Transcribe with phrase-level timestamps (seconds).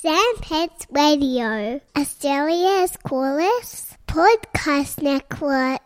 [0.00, 5.80] Sandpets Radio, Australia's coolest podcast network.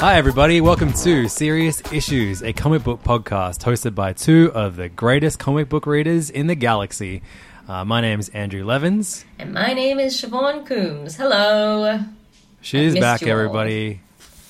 [0.00, 0.60] Hi, everybody.
[0.60, 5.70] Welcome to Serious Issues, a comic book podcast hosted by two of the greatest comic
[5.70, 7.22] book readers in the galaxy.
[7.70, 9.24] Uh, my name is Andrew Levins.
[9.38, 11.14] And my name is Siobhan Coombs.
[11.14, 12.00] Hello.
[12.62, 14.00] She's back, everybody.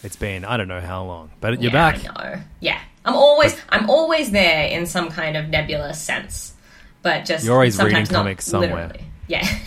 [0.03, 2.17] It's been I don't know how long, but you're yeah, back.
[2.17, 2.43] I know.
[2.61, 2.81] Yeah.
[3.05, 6.55] I'm always I'm always there in some kind of nebulous sense.
[7.03, 8.87] But just You're always sometimes reading not comics somewhere.
[8.87, 9.05] literally.
[9.29, 9.47] Yeah.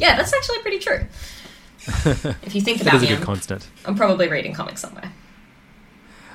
[0.00, 1.06] yeah, that's actually pretty true.
[2.42, 3.68] if you think about is a good I'm, constant.
[3.84, 5.12] I'm probably reading comics somewhere.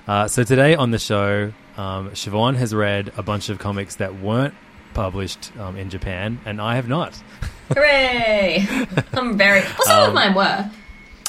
[0.08, 4.22] Uh, so today on the show, um, Siobhan has read a bunch of comics that
[4.22, 4.54] weren't
[4.94, 7.16] published um, in Japan, and I have not.
[7.74, 8.66] Hooray!
[9.14, 10.70] I'm very well some of mine were.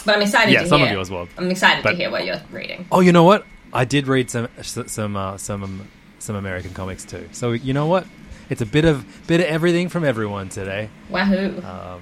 [0.04, 0.88] But I'm excited Um, yeah, to some hear.
[0.88, 1.26] of yours were.
[1.38, 2.86] I'm excited But- to hear what you're reading.
[2.92, 3.46] Oh, you know what?
[3.72, 7.28] I did read some some uh, some some American comics too.
[7.32, 8.06] So you know what?
[8.50, 10.90] It's a bit of bit of everything from everyone today.
[11.10, 11.58] Wahoo.
[11.60, 11.98] Uh,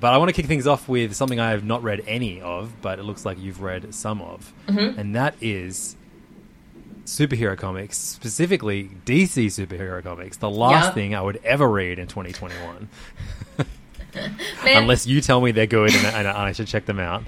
[0.00, 2.72] But I want to kick things off with something I have not read any of,
[2.80, 4.98] but it looks like you've read some of, Mm-hmm.
[4.98, 5.96] and that is
[7.10, 10.36] superhero comics, specifically DC superhero comics.
[10.38, 10.90] The last Yeah.
[10.92, 12.88] thing I would ever read in 2021,
[14.64, 17.22] unless you tell me they're good and, and I should check them out.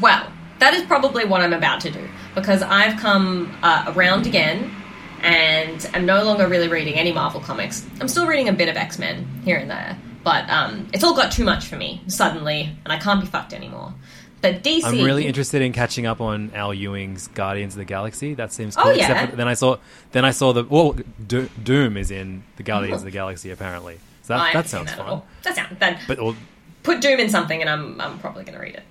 [0.00, 4.74] Well, that is probably what I'm about to do because I've come uh, around again
[5.22, 7.84] and I'm no longer really reading any Marvel comics.
[8.00, 11.14] I'm still reading a bit of X Men here and there, but um, it's all
[11.14, 13.94] got too much for me suddenly, and I can't be fucked anymore.
[14.40, 18.34] But DC, I'm really interested in catching up on Al Ewing's Guardians of the Galaxy.
[18.34, 18.84] That seems cool.
[18.86, 18.96] Oh, cool.
[18.96, 19.10] yeah.
[19.12, 19.76] Except for, then I saw
[20.12, 23.98] then I saw the well, Do- Doom is in the Guardians of the Galaxy apparently.
[24.22, 25.22] So that, that sounds that at fun.
[25.42, 26.02] That sounds that.
[26.06, 26.36] But well,
[26.82, 28.84] put Doom in something, and I'm I'm probably going to read it.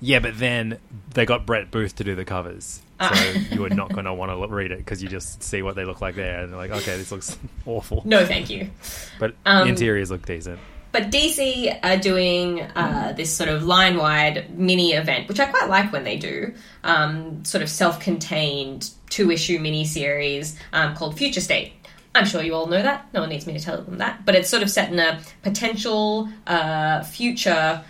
[0.00, 0.78] yeah, but then
[1.14, 3.34] they got Brett Booth to do the covers, so Ah.
[3.50, 5.84] you are not going to want to read it because you just see what they
[5.84, 7.36] look like there, and they're like, okay, this looks
[7.66, 8.02] awful.
[8.04, 8.70] No, thank you.
[9.18, 10.58] But Um, interiors look decent.
[10.92, 15.68] But DC are doing uh, this sort of line wide mini event, which I quite
[15.68, 16.52] like when they do.
[16.82, 21.72] Um, sort of self contained two issue mini series um, called Future State.
[22.14, 23.06] I'm sure you all know that.
[23.14, 24.24] No one needs me to tell them that.
[24.24, 27.84] But it's sort of set in a potential uh, future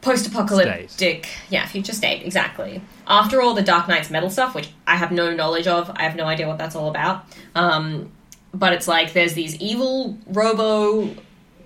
[0.00, 1.28] post apocalyptic.
[1.50, 2.80] Yeah, future state, exactly.
[3.06, 6.14] After all the Dark Knight's metal stuff, which I have no knowledge of, I have
[6.16, 7.24] no idea what that's all about.
[7.54, 8.12] Um,
[8.52, 11.14] but it's like there's these evil robo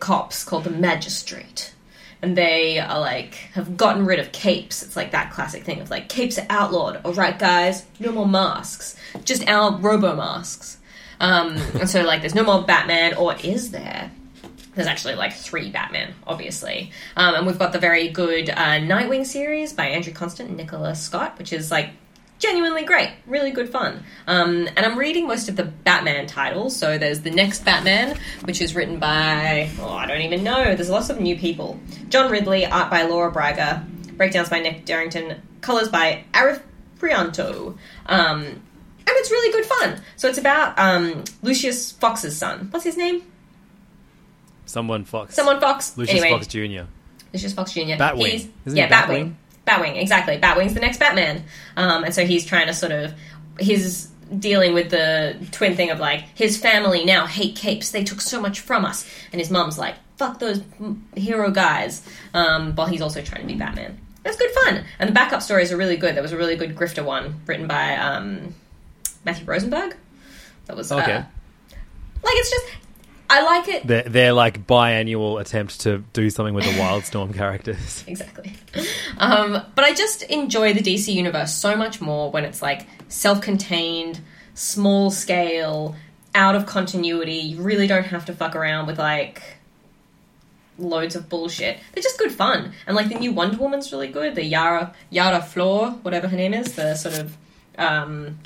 [0.01, 1.75] cops called the Magistrate.
[2.21, 4.83] And they are like, have gotten rid of capes.
[4.83, 7.01] It's like that classic thing of like, capes are outlawed.
[7.05, 8.97] All right, guys, no more masks.
[9.25, 10.79] Just our robo masks.
[11.21, 14.11] Um, and so, like, there's no more Batman, or is there?
[14.75, 16.93] There's actually like three Batman, obviously.
[17.17, 20.95] Um, and we've got the very good uh, Nightwing series by Andrew Constant and Nicola
[20.95, 21.91] Scott, which is like
[22.39, 24.03] genuinely great, really good fun.
[24.27, 26.77] Um, and I'm reading most of the Batman titles.
[26.77, 30.75] So there's the next Batman, which is written by, oh, I don't even know.
[30.75, 31.79] There's lots of new people.
[32.09, 33.85] John Ridley, art by Laura Braga,
[34.17, 36.63] breakdowns by Nick Derington, colors by Arif
[36.99, 37.77] Prianto.
[38.07, 38.63] Um,
[39.09, 40.03] and it's really good fun.
[40.17, 42.69] So it's about um, Lucius Fox's son.
[42.71, 43.23] What's his name?
[44.67, 45.35] Someone Fox.
[45.35, 45.97] Someone Fox.
[45.97, 46.83] Lucius anyway, Fox Jr.
[47.33, 47.81] Lucius Fox Jr.
[47.81, 48.27] Batwing.
[48.27, 49.35] He's, Isn't yeah, he Batwing.
[49.69, 50.39] Batwing, exactly.
[50.39, 51.45] Batwing's the next Batman.
[51.77, 53.15] Um, and so he's trying to sort of.
[53.61, 57.91] He's dealing with the twin thing of like, his family now hate capes.
[57.91, 59.09] They took so much from us.
[59.33, 60.61] And his mum's like, fuck those
[61.15, 62.07] hero guys.
[62.35, 63.99] Um, while he's also trying to be Batman.
[64.25, 64.85] That's good fun.
[64.99, 66.15] And the backup stories are really good.
[66.15, 68.55] There was a really good grifter one written by um,
[69.25, 69.97] Matthew Rosenberg.
[70.67, 70.93] That was.
[70.93, 71.13] Okay.
[71.13, 71.23] Uh,
[72.23, 72.67] like, it's just.
[73.31, 73.87] I like it.
[73.87, 78.05] their, their like biannual attempt to do something with the Wildstorm characters.
[78.07, 78.55] exactly.
[79.19, 84.21] Um, but I just enjoy the DC universe so much more when it's like self-contained,
[84.55, 85.95] small scale,
[86.35, 87.35] out of continuity.
[87.35, 89.43] You really don't have to fuck around with like
[90.79, 91.79] loads of bullshit.
[91.93, 92.73] They're just good fun.
[92.87, 94.35] And like the new Wonder Woman's really good.
[94.35, 97.37] The Yara Yara Flor, whatever her name is, the sort of
[97.77, 98.39] um,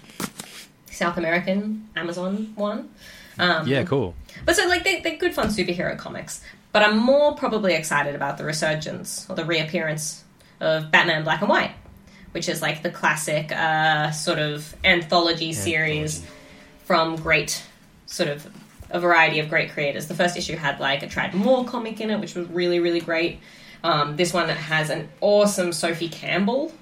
[0.90, 2.90] South American Amazon one.
[3.38, 4.14] Um, Yeah, cool.
[4.44, 6.42] but so, like, they, they're good fun superhero comics.
[6.72, 10.24] But I'm more probably excited about the resurgence or the reappearance
[10.60, 11.72] of Batman Black and White,
[12.32, 16.24] which is like the classic uh, sort of anthology series
[16.84, 17.62] from great,
[18.06, 18.46] sort of
[18.90, 20.06] a variety of great creators.
[20.06, 23.00] The first issue had like a Tradd Moore comic in it, which was really, really
[23.00, 23.40] great.
[23.84, 26.72] Um, this one that has an awesome Sophie Campbell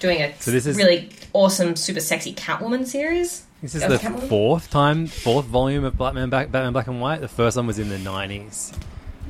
[0.00, 3.44] doing a So this is- really awesome, super sexy Catwoman series.
[3.62, 7.20] This is the fourth time, fourth volume of Batman, Back, Batman Black and White.
[7.20, 8.72] The first one was in the nineties,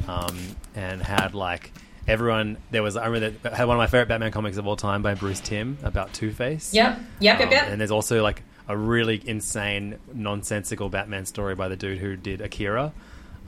[0.07, 0.39] um,
[0.77, 1.73] and had like
[2.07, 2.57] everyone.
[2.71, 5.03] There was I remember that had one of my favorite Batman comics of all time
[5.03, 6.73] by Bruce Timm about Two Face.
[6.73, 7.63] Yep, yep, yep, yep.
[7.65, 12.15] Um, And there's also like a really insane, nonsensical Batman story by the dude who
[12.17, 12.93] did Akira.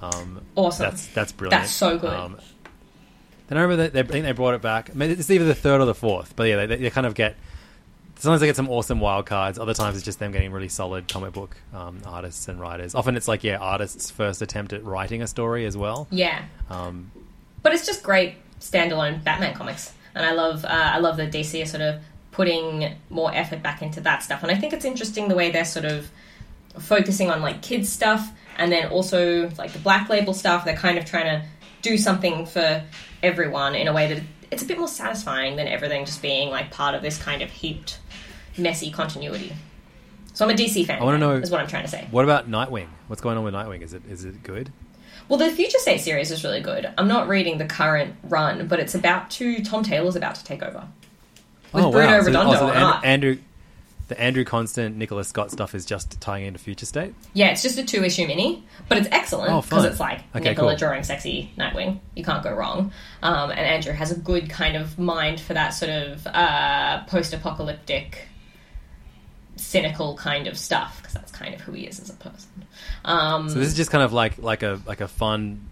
[0.01, 0.85] Um, Awesome.
[0.91, 1.63] That's that's brilliant.
[1.63, 2.11] That's so good.
[2.13, 2.39] Um,
[3.47, 4.91] then I remember that they, I think they brought it back.
[4.91, 7.15] I mean, it's either the third or the fourth, but yeah, they, they kind of
[7.15, 7.37] get.
[8.23, 9.59] Sometimes they get some awesome wild cards.
[9.59, 12.95] Other times it's just them getting really solid comic book um, artists and writers.
[12.95, 16.07] Often it's like yeah, artists' first attempt at writing a story as well.
[16.09, 17.11] Yeah, Um,
[17.65, 21.61] but it's just great standalone Batman comics, and I love uh, I love that DC
[21.65, 25.27] are sort of putting more effort back into that stuff, and I think it's interesting
[25.27, 26.09] the way they're sort of
[26.79, 30.65] focusing on like kids stuff, and then also like the Black Label stuff.
[30.65, 31.45] They're kind of trying to
[31.83, 32.85] do something for
[33.21, 34.23] everyone in a way that
[34.53, 37.51] it's a bit more satisfying than everything just being like part of this kind of
[37.51, 37.99] heaped,
[38.59, 39.53] messy continuity.
[40.35, 41.01] So I'm a DC fan.
[41.01, 42.07] I wanna know- is what I'm trying to say.
[42.11, 42.87] what about Nightwing?
[43.09, 43.83] What's going on with Nightwing?
[43.83, 44.73] Is it is it good?
[45.29, 46.91] Well, the Future State series is really good.
[46.99, 50.63] I'm not reading the current run, but it's about to Tom Taylor's about to take
[50.63, 50.85] over
[51.73, 53.39] with Bruno So- Redondo oh, so the on Andrew,
[54.09, 57.15] the Andrew Constant, Nicholas Scott stuff is just tying into Future State.
[57.35, 59.91] yeah, it's just a two issue mini, but it's excellent Oh, because fun.
[59.91, 60.79] it's like Okay, Nicola cool.
[60.79, 61.99] drawing sexy Nightwing.
[62.15, 62.93] You can't go wrong.
[63.23, 67.33] Um, and Andrew has a good kind of mind for that sort of uh, post
[67.33, 68.27] apocalyptic,
[69.63, 72.49] cynical kind of stuff because that's kind of who he is as a person.
[73.05, 75.69] Um, So this is just kind of like like a like a fun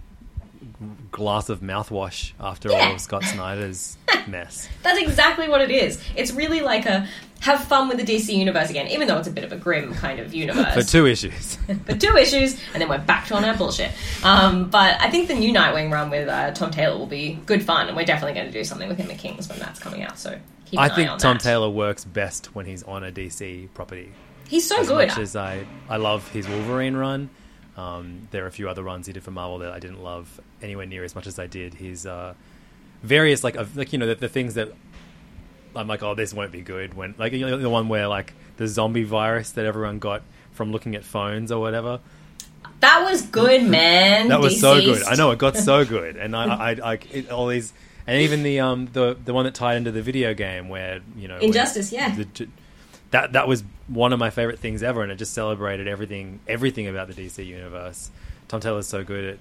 [1.10, 2.86] glass of mouthwash after Yeah.
[2.88, 3.96] all of Scott Snyder's
[4.26, 4.68] mess.
[4.82, 6.02] That's exactly what it is.
[6.16, 7.06] It's really like a
[7.40, 9.94] have fun with the DC universe again, even though it's a bit of a grim
[9.94, 10.74] kind of universe.
[10.74, 11.56] For two issues.
[11.86, 13.90] For two issues, and then we're back to on our bullshit.
[14.22, 17.62] Um, but I think the new Nightwing run with uh, Tom Taylor will be good
[17.64, 20.02] fun, and we're definitely going to do something with him at Kings when that's coming
[20.02, 20.18] out.
[20.18, 20.38] So
[20.78, 21.40] I think Tom that.
[21.42, 24.12] Taylor works best when he's on a DC property.
[24.48, 25.08] he's so As good.
[25.08, 27.30] much as I, I love his Wolverine run,
[27.76, 30.40] um, there are a few other runs he did for Marvel that I didn't love
[30.62, 32.34] anywhere near as much as I did his uh,
[33.02, 34.68] various like of- like you know the, the things that
[35.74, 38.34] I'm like oh this won't be good when like you know, the one where like
[38.56, 40.22] the zombie virus that everyone got
[40.52, 42.00] from looking at phones or whatever.
[42.80, 44.28] that was good, man.
[44.28, 45.02] That was so good.
[45.04, 47.72] I know it got so good, and I, I, I it, all these,
[48.10, 51.28] and even the um the the one that tied into the video game where you
[51.28, 52.14] know Injustice, yeah.
[52.14, 52.48] the-
[53.12, 56.86] that that was one of my favorite things ever, and it just celebrated everything everything
[56.88, 58.10] about the DC universe.
[58.48, 59.38] Tom Taylor's so good at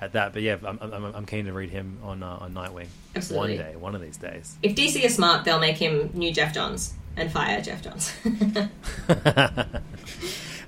[0.00, 2.86] at that, but yeah, I'm I'm, I'm keen to read him on uh, on Nightwing
[3.16, 3.56] Absolutely.
[3.58, 4.56] one day, one of these days.
[4.62, 8.12] If DC is smart, they'll make him new Geoff Johns and fire Geoff Johns.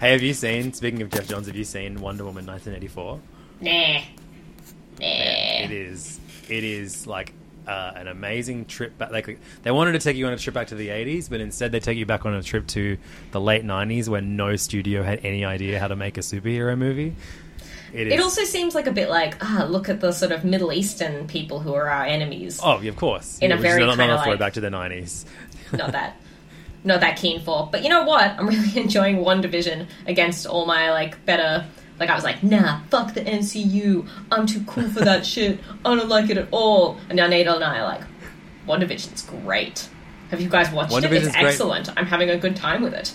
[0.00, 0.72] Hey, have you seen?
[0.72, 3.20] Speaking of Geoff Johns, have you seen Wonder Woman 1984?
[3.60, 4.02] nah, nah.
[4.98, 6.18] It is.
[6.52, 7.32] It is like
[7.66, 9.10] uh, an amazing trip back.
[9.10, 11.72] Like they wanted to take you on a trip back to the '80s, but instead
[11.72, 12.98] they take you back on a trip to
[13.30, 17.14] the late '90s, when no studio had any idea how to make a superhero movie.
[17.92, 18.14] It is.
[18.14, 21.26] It also seems like a bit like ah, look at the sort of Middle Eastern
[21.26, 22.60] people who are our enemies.
[22.62, 23.38] oh, yeah, of course.
[23.38, 25.24] In a very not, not like- throwback to the '90s.
[25.72, 26.16] not that
[26.84, 27.68] not that keen for.
[27.70, 28.24] But you know what?
[28.38, 31.64] I'm really enjoying WandaVision against all my like better.
[32.02, 34.08] Like I was like, nah, fuck the MCU.
[34.32, 35.60] I'm too cool for that shit.
[35.84, 36.98] I don't like it at all.
[37.08, 38.00] And now Nate and I are like,
[38.66, 39.88] WandaVision's great.
[40.32, 41.04] Have you guys watched it?
[41.12, 41.44] It's great.
[41.46, 41.90] excellent.
[41.96, 43.14] I'm having a good time with it.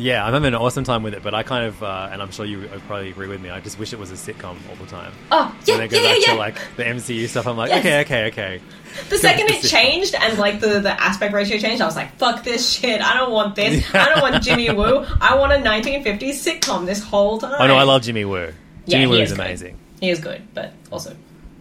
[0.00, 2.30] Yeah, I'm having an awesome time with it, but I kind of, uh, and I'm
[2.30, 3.50] sure you probably agree with me.
[3.50, 5.12] I just wish it was a sitcom all the time.
[5.30, 6.32] Oh yeah, when they go yeah, back yeah.
[6.32, 7.84] to like the MCU stuff, I'm like, Yes.
[7.84, 8.60] okay, okay, okay.
[9.08, 12.42] the second it changed and like the, the aspect ratio changed, I was like, fuck
[12.44, 13.00] this shit.
[13.00, 13.84] I don't want this.
[13.94, 15.04] I don't want Jimmy Woo.
[15.20, 16.18] I want a 1950s
[16.60, 17.54] sitcom this whole time.
[17.58, 18.46] Oh no, I love Jimmy Woo.
[18.46, 18.52] Yeah,
[18.86, 19.78] Jimmy Woo is amazing.
[20.00, 21.14] He is good, but also,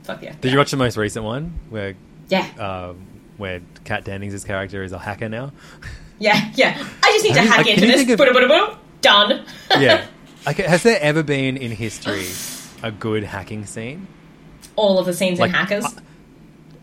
[0.04, 0.34] fuck yeah.
[0.40, 1.96] Did you watch the most recent one where
[2.30, 2.48] Yeah.
[2.58, 3.06] um,
[3.38, 5.52] where Kat Dennings' character is a hacker now?
[6.20, 6.86] Yeah, yeah.
[7.04, 8.02] I just need to hack uh, into this.
[8.10, 8.78] of- Boom.
[9.02, 9.46] Done.
[9.80, 10.06] yeah.
[10.48, 12.26] Okay, has there ever been in history
[12.82, 14.08] a good hacking scene?
[14.78, 15.84] All of the scenes Like, in Hackers.
[15.86, 15.90] uh,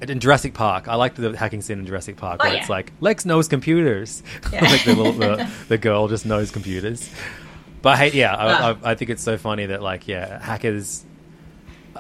[0.07, 2.61] In Jurassic Park, I liked the hacking scene in Jurassic Park Oh, where yeah.
[2.61, 4.63] it's like Lex knows computers, Yeah.
[4.65, 7.11] like the, little, the the girl just knows computers.
[7.81, 8.77] But I hate, yeah, I, Ah.
[8.85, 11.05] I, I think it's so funny that like yeah, hackers.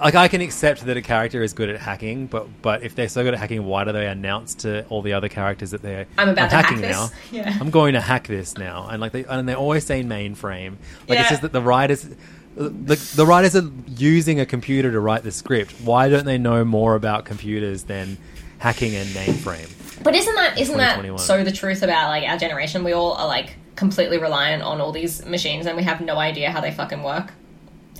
[0.03, 3.09] Like I can accept that a character is good at hacking, but but if they're
[3.09, 6.07] so good at hacking, why do they announce to all the other characters that they're
[6.19, 7.09] I'm about to hack hacking this." now?
[7.33, 7.57] Yeah.
[7.61, 10.77] I'm going to hack this now, and like they and they always say mainframe.
[11.09, 11.21] Like Yeah.
[11.23, 12.09] it's just that the writers,
[12.57, 15.73] the, the writers are using a computer to write the script.
[15.83, 18.17] Why don't they know more about computers than
[18.59, 19.73] hacking and mainframe?
[20.03, 22.85] But isn't that isn't that so the truth about like our generation?
[22.85, 26.51] We all are like completely reliant on all these machines, and we have no idea
[26.51, 27.33] how they fucking work.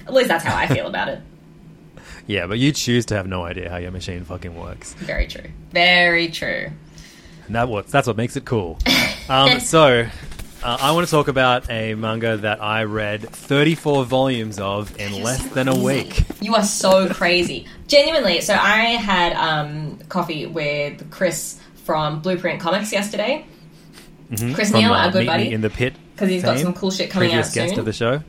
[0.07, 1.21] At least that's how I feel about it.
[2.27, 4.95] Yeah, but you choose to have no idea how your machine fucking works.
[4.95, 5.49] Very true.
[5.71, 6.71] Very true.
[7.47, 8.79] And that what that's what makes it cool.
[9.29, 10.07] Um, so,
[10.63, 15.21] uh, I want to talk about a manga that I read 34 volumes of in
[15.21, 16.23] less than a week.
[16.41, 17.67] You are so crazy.
[17.89, 18.41] Genuinely.
[18.41, 23.45] So I had um, coffee with Chris from Blueprint Comics yesterday.
[24.29, 24.55] Chris Mm-hmm.
[24.71, 25.53] From Neal, uh, our good Meet Me buddy.
[25.53, 27.79] in the pit, because he's got some cool shit coming previous out guest soon.
[27.81, 28.23] of the show.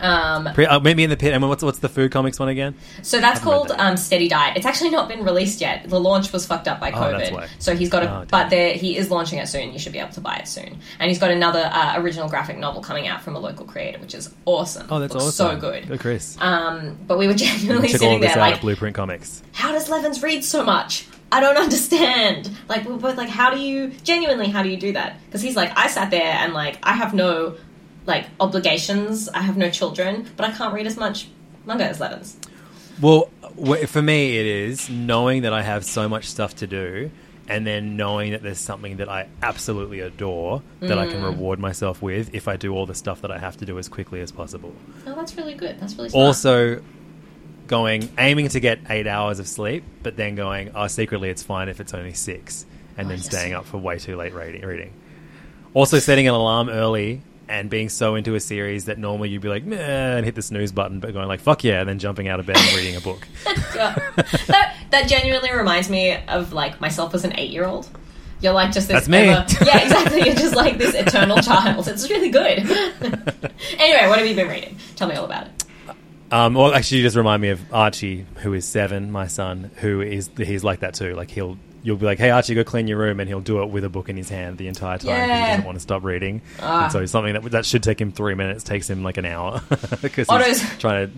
[0.00, 2.48] Um, Pre- uh, Meet Me in the Pit, and what's what's the food comics one
[2.48, 2.74] again?
[3.02, 3.80] So that's called that.
[3.80, 4.56] um, Steady Diet.
[4.56, 5.88] It's actually not been released yet.
[5.88, 7.32] The launch was fucked up by Oh, that's COVID.
[7.34, 7.48] why.
[7.58, 9.72] So he's got a, Oh, but there he is launching it soon.
[9.72, 10.78] You should be able to buy it soon.
[10.98, 14.14] And he's got another uh, original graphic novel coming out from a local creator, which
[14.14, 14.86] is awesome.
[14.90, 15.56] Oh, that's Looks awesome.
[15.56, 15.88] So good.
[15.88, 16.36] Go, Chris.
[16.40, 19.42] Um, but we were genuinely Check all sitting this there out like, Blueprint Comics.
[19.52, 21.06] how does Levins read so much?
[21.32, 21.56] I don't
[21.90, 22.50] understand.
[22.68, 24.48] Like we're both like, how do you genuinely?
[24.48, 25.16] How do you do that?
[25.26, 27.56] Because he's like, I sat there and like, I have no
[28.10, 29.28] like obligations.
[29.30, 31.28] I have no children, but I can't read as much
[31.64, 32.36] manga as Levins.
[33.00, 33.30] Well,
[33.86, 37.10] for me, it is knowing that I have so much stuff to do,
[37.48, 41.10] and then knowing that there's something that I absolutely adore that I Mm.
[41.12, 43.78] can reward myself with if I do all the stuff that I have to do
[43.78, 44.74] as quickly as possible.
[45.06, 45.80] Oh, that's really good.
[45.80, 46.26] That's really smart.
[46.26, 46.82] Also,
[47.66, 51.68] going aiming to get eight hours of sleep, but then going, oh, secretly it's fine
[51.68, 52.66] if it's only six,
[52.98, 53.26] and then yes.
[53.26, 54.62] staying up for way too late reading.
[54.62, 54.92] reading.
[55.72, 59.48] Also, setting an alarm early and being so into a series that normally you'd be
[59.48, 59.76] like, meh,
[60.16, 62.46] and hit the snooze button, but going like, fuck yeah, and then jumping out of
[62.46, 63.26] bed and reading a book.
[63.74, 63.94] Yeah.
[64.48, 67.88] that that genuinely reminds me of like myself as an eight year old.
[68.40, 69.06] You're like just this.
[69.06, 69.18] That's me.
[69.28, 70.22] ever- yeah, exactly.
[70.24, 71.88] You're just like this eternal child.
[71.88, 72.58] It's really good.
[73.78, 74.76] anyway, what have you been reading?
[74.96, 75.64] Tell me all about it.
[76.32, 80.00] Um, well, actually, you just remind me of Archie, who is seven, my son, who
[80.00, 81.14] is he's like that too.
[81.14, 83.70] Like he'll you'll be like, "Hey, Archie, go clean your room," and he'll do it
[83.70, 85.50] with a book in his hand the entire time because he Yeah.
[85.50, 86.42] doesn't want to stop reading.
[86.60, 86.84] Ah.
[86.84, 89.62] And so something that that should take him three minutes takes him like an hour
[90.02, 91.12] because Otto's- he's trying to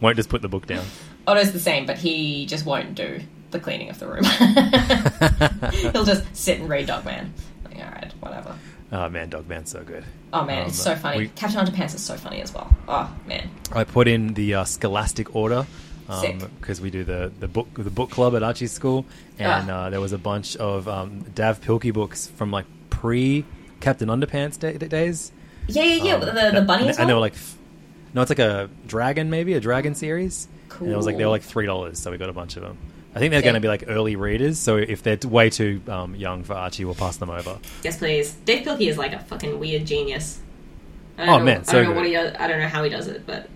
[0.00, 0.84] won't just put the book down.
[1.26, 3.20] Otto's the same, but he just won't do
[3.50, 4.24] the cleaning of the room.
[5.92, 7.32] He'll just sit and read Dogman.
[7.64, 8.56] Like, all right, whatever.
[8.92, 10.04] Oh man, Dogman's so good.
[10.32, 11.18] Oh man, Um, it's so funny.
[11.18, 12.74] we- Captain Underpants is so funny as well.
[12.88, 15.66] Oh man, I put in the uh, Scholastic order
[16.06, 19.06] Because we do the, the book the book club at Archie's school,
[19.38, 19.86] and Ah.
[19.86, 23.44] uh, there was a bunch of um, Dav Pilkey books from like pre
[23.80, 25.32] Captain Underpants day- days.
[25.66, 26.14] yeah, yeah, yeah.
[26.14, 27.56] Um, the the bunny and, and they were like, f-
[28.12, 30.46] no, it's like a dragon, maybe a dragon series.
[30.80, 32.62] And it was like they were like three dollars, so we got a bunch of
[32.62, 32.76] them.
[33.14, 33.44] I think they're Okay.
[33.46, 36.84] going to be like early readers, so if they're way too um, young for Archie,
[36.84, 37.58] we'll pass them over.
[37.84, 38.32] Yes, please.
[38.44, 40.40] Dav Pilkey is like a fucking weird genius.
[41.16, 41.96] I Oh, don't know, man, I don't know good.
[41.96, 42.12] what he.
[42.12, 43.48] does- I don't know how he does it, but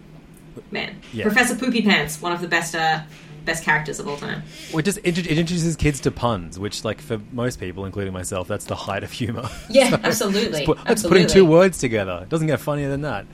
[0.71, 1.25] man, Yeah.
[1.25, 3.01] Professor Poopy Pants, one of the best uh,
[3.45, 4.43] best characters of all time.
[4.73, 8.13] Well, it just intro- it introduces kids to puns, which, like for most people, including
[8.13, 9.49] myself, that's the height of humor.
[9.71, 10.67] Yeah, So, absolutely.
[10.67, 11.09] Let's absolutely.
[11.25, 12.21] put in two words together.
[12.25, 13.27] It doesn't get funnier than that.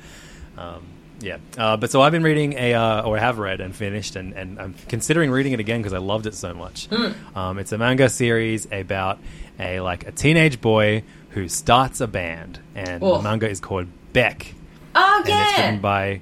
[0.57, 0.83] Um,
[1.21, 4.14] yeah, uh, but so I've been reading a, uh, or I have read and finished,
[4.16, 6.87] and, and I'm considering reading it again because I loved it so much.
[6.87, 7.37] Hmm.
[7.38, 9.19] Um, it's a manga series about
[9.59, 13.16] a like a teenage boy who starts a band, and Oh.
[13.16, 14.54] the manga is called Beck,
[14.95, 16.21] Oh and it's written by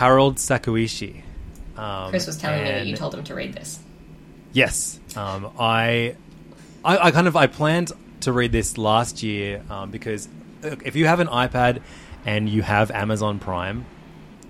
[0.00, 1.22] Harold Sakuishi.
[1.76, 3.78] Um, Chris was telling me that you told him to read this.
[4.54, 6.16] Yes, um, I,
[6.82, 10.26] I, I kind of I planned to read this last year um, because
[10.62, 11.82] if you have an iPad
[12.24, 13.84] and you have Amazon Prime,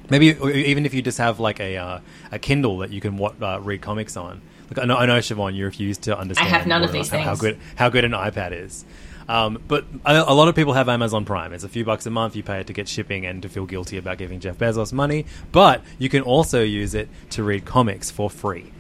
[0.09, 3.35] maybe even if you just have like a uh, a Kindle that you can wa-
[3.43, 4.41] uh, read comics on.
[4.71, 6.47] Like I know, I know, Siobhan, you refuse to understand.
[6.47, 7.41] I have none of these how, how things.
[7.41, 8.85] good how good an iPad is.
[9.31, 11.53] Um, but a, a lot of people have Amazon Prime.
[11.53, 12.35] It's a few bucks a month.
[12.35, 15.25] You pay it to get shipping and to feel guilty about giving Jeff Bezos money.
[15.53, 18.73] But you can also use it to read comics for free.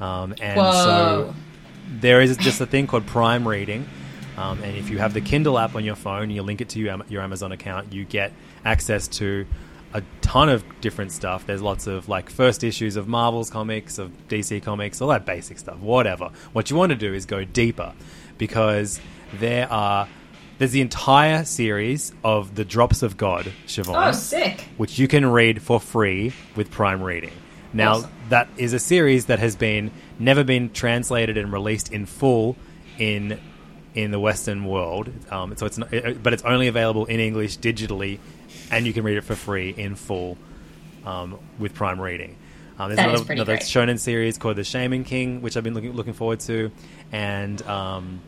[0.00, 0.72] Um, and Whoa.
[0.72, 1.34] so
[1.88, 3.88] there is just a thing called Prime Reading.
[4.36, 6.78] Um, and if you have the Kindle app on your phone, you link it to
[6.78, 8.32] your, your Amazon account, you get
[8.64, 9.44] access to
[9.92, 11.46] a ton of different stuff.
[11.46, 15.58] There's lots of like first issues of Marvel's comics, of DC comics, all that basic
[15.58, 16.30] stuff, whatever.
[16.52, 17.92] What you want to do is go deeper
[18.38, 19.00] because
[19.36, 20.08] there are
[20.58, 24.64] there's the entire series of the Drops of God, Siobhan Oh, sick.
[24.78, 27.32] which you can read for free with Prime Reading.
[27.74, 28.10] Now, Awesome.
[28.30, 32.56] that is a series that has been never been translated and released in full
[32.98, 33.38] in
[33.94, 35.10] in the Western world.
[35.30, 38.18] Um, so it's not, it, but it's only available in English digitally,
[38.70, 40.38] and you can read it for free in full
[41.04, 42.36] um, with Prime Reading.
[42.78, 45.92] Um, there's That another, another shonen series called The Shaman King, which I've been looking
[45.92, 46.70] looking forward to,
[47.12, 48.20] and um,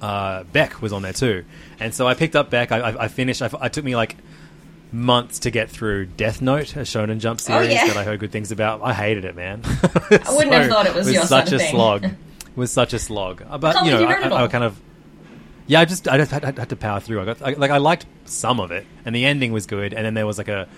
[0.00, 1.44] uh, Beck was on there too.
[1.80, 2.72] And so I picked up Beck.
[2.72, 3.42] I, I, I finished.
[3.42, 4.16] I, I took me like
[4.92, 7.86] months to get through Death Note, a Shonen Jump series Oh, yeah.
[7.88, 8.80] that I heard good things about.
[8.82, 9.60] I hated it, man.
[9.64, 11.70] I wouldn't have thought it was your such a thing.
[11.72, 12.04] slog.
[12.04, 12.12] It
[12.56, 13.42] was such a slog.
[13.48, 14.80] Uh, But you know, you I, I, kind of.
[15.66, 17.22] Yeah, I just I just had, had to power through.
[17.22, 19.94] I got I, like I liked some of it, and the ending was good.
[19.94, 20.68] And then there was like a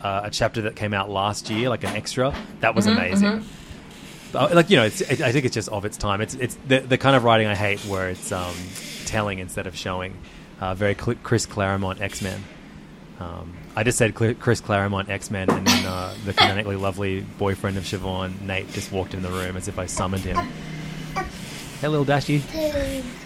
[0.00, 3.28] uh, a chapter that came out last year, like an extra that was Mm-hmm, amazing.
[3.28, 3.42] Uh,
[4.32, 6.20] like you know, it's, it, I think it's just of its time.
[6.20, 8.54] It's it's the, the kind of writing I hate, where it's um,
[9.06, 10.14] telling instead of showing.
[10.60, 12.42] Uh, very Cl- Chris Claremont X Men.
[13.20, 17.20] Um, I just said Cl- Chris Claremont X Men, and then uh, the canonically lovely
[17.38, 20.36] boyfriend of Siobhan, Nate, just walked in the room as if I summoned him.
[21.80, 22.42] Hey, little Dashy.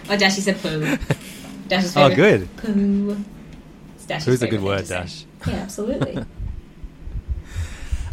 [0.09, 0.97] Oh, Dashy said poo.
[1.67, 2.47] Dash's Oh, good.
[2.57, 3.17] Poo.
[3.95, 5.25] It's Dash's Poo's a good word, thing to say.
[5.39, 5.47] Dash.
[5.47, 6.23] Yeah, absolutely.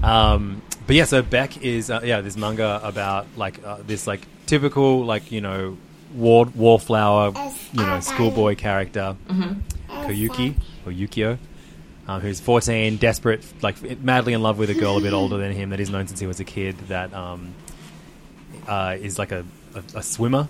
[0.02, 4.26] Um, but yeah, so Beck is uh, yeah this manga about like uh, this like
[4.47, 5.78] typical like you know
[6.16, 7.32] war wallflower
[7.73, 9.16] you know schoolboy character.
[9.88, 11.38] Koyuki or Yukio.
[12.09, 15.52] Um, who's 14, desperate, like madly in love with a girl a bit older than
[15.52, 16.76] him that he's known since he was a kid.
[16.88, 17.54] That um,
[18.66, 19.44] uh, is like a,
[19.76, 20.49] a, a swimmer,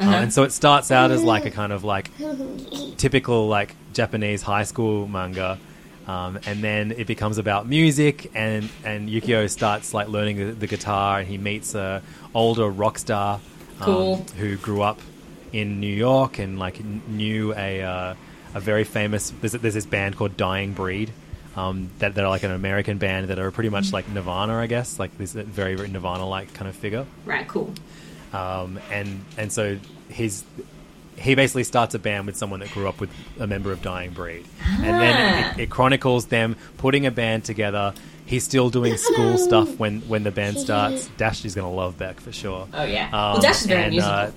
[0.00, 2.10] Uh, and so it starts out as like a kind of like
[2.96, 5.60] typical like Japanese high school manga,
[6.08, 10.66] um, and then it becomes about music, and and Yukio starts like learning the, the
[10.66, 12.02] guitar, and he meets a
[12.34, 13.34] older rock star
[13.80, 14.16] um, Cool.
[14.38, 14.98] who grew up
[15.52, 18.14] in New York and like knew a uh,
[18.54, 19.30] a very famous.
[19.40, 21.12] There's, there's this band called Dying Breed.
[21.56, 24.68] Um, that, that are like an American band that are pretty much like Nirvana, I
[24.68, 27.72] guess, like this very, very Nirvana-like kind of figure right, cool.
[28.32, 29.76] um, and and so
[30.08, 30.44] he's
[31.18, 34.10] he basically starts a band with someone that grew up with a member of Dying
[34.12, 35.52] Breed, and then Ah.
[35.54, 37.94] it, it chronicles them putting a band together.
[38.26, 41.08] He's still doing school stuff when when the band starts.
[41.16, 42.68] Dash is going to love Beck for sure.
[42.74, 43.06] Oh, yeah.
[43.06, 44.32] Um, well, Dash is very and, musical.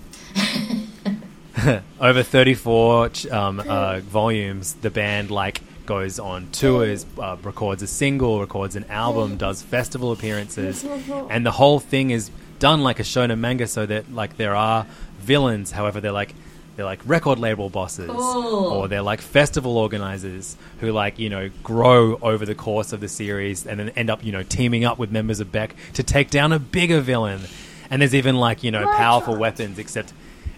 [1.57, 7.87] uh, over 34 um, uh, volumes the band like goes on tours uh, records a
[7.87, 10.83] single records an album does festival appearances
[11.29, 14.85] and the whole thing is done like a shonen manga so that like there are
[15.19, 16.33] villains however they're like
[16.81, 18.09] they're like record label bosses.
[18.09, 18.65] Cool.
[18.65, 23.07] or they're like festival organizers who like you know grow over the course of the
[23.07, 26.31] series and then end up you know teaming up with members of beck to take
[26.31, 27.41] down a bigger villain.
[27.91, 30.11] And there's even like you know powerful weapons except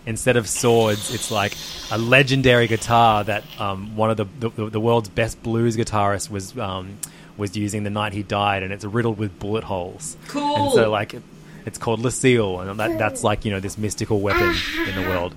[0.05, 1.55] instead of swords it's like
[1.91, 6.57] a legendary guitar that um, one of the, the the world's best blues guitarists was
[6.57, 6.97] um,
[7.35, 10.15] was using the night he died and it's riddled with bullet holes.
[10.29, 10.55] Cool.
[10.55, 11.15] and so like
[11.65, 14.55] it's called Lucille and that, that's like you know this mystical weapon
[14.87, 15.35] in the world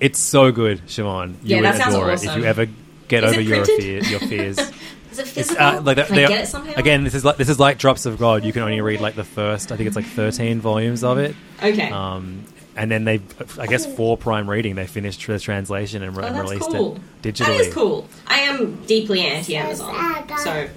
[0.00, 2.66] it's so good Siobhan you Yeah, would that sounds adore it if you ever
[3.08, 3.82] get Is over it your printed?
[3.84, 4.58] fear, your fears
[5.10, 5.64] Is it it's physical?
[5.66, 6.72] uh, like Can they, I get it somehow?
[6.76, 9.14] again this is like this is like drops of god you can only read like
[9.16, 11.90] the first i think it's like 13 volumes of it Okay.
[11.90, 12.44] um,
[12.76, 13.20] and then they
[13.58, 16.70] i guess for prime reading they finished the translation and, re- oh, and that's released
[16.70, 16.96] cool.
[17.24, 18.08] it digitally That is cool.
[18.28, 19.92] I am deeply anti-Amazon,
[20.38, 20.68] so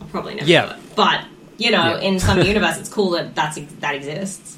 [0.00, 0.66] I'll probably never Yeah.
[0.66, 0.96] do it.
[0.96, 1.24] But
[1.58, 2.08] you know, Yeah.
[2.08, 4.56] in some universe, it's cool that that's that exists.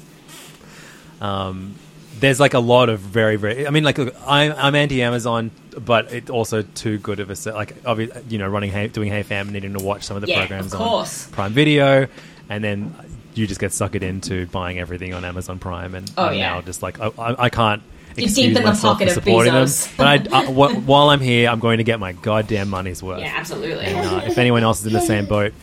[2.19, 5.51] There's like a lot of very very i mean like look, i'm, I'm anti-amazon
[5.83, 9.09] but it's also too good of a se- like obvi- you know running hey, doing
[9.11, 12.07] hey fam needing to watch some of the Yeah, programs of on prime video
[12.49, 12.95] and then
[13.33, 16.49] you just get suckered into buying everything on amazon prime and Oh, I'm yeah.
[16.53, 17.81] now just like i, I, I can't
[18.15, 19.87] You're excuse deep in the pocket of supporting Bezos.
[19.87, 23.19] them but I, I, while i'm here i'm going to get my goddamn money's worth
[23.19, 23.85] Yeah, absolutely.
[23.85, 25.53] and uh, if anyone else is in the same boat,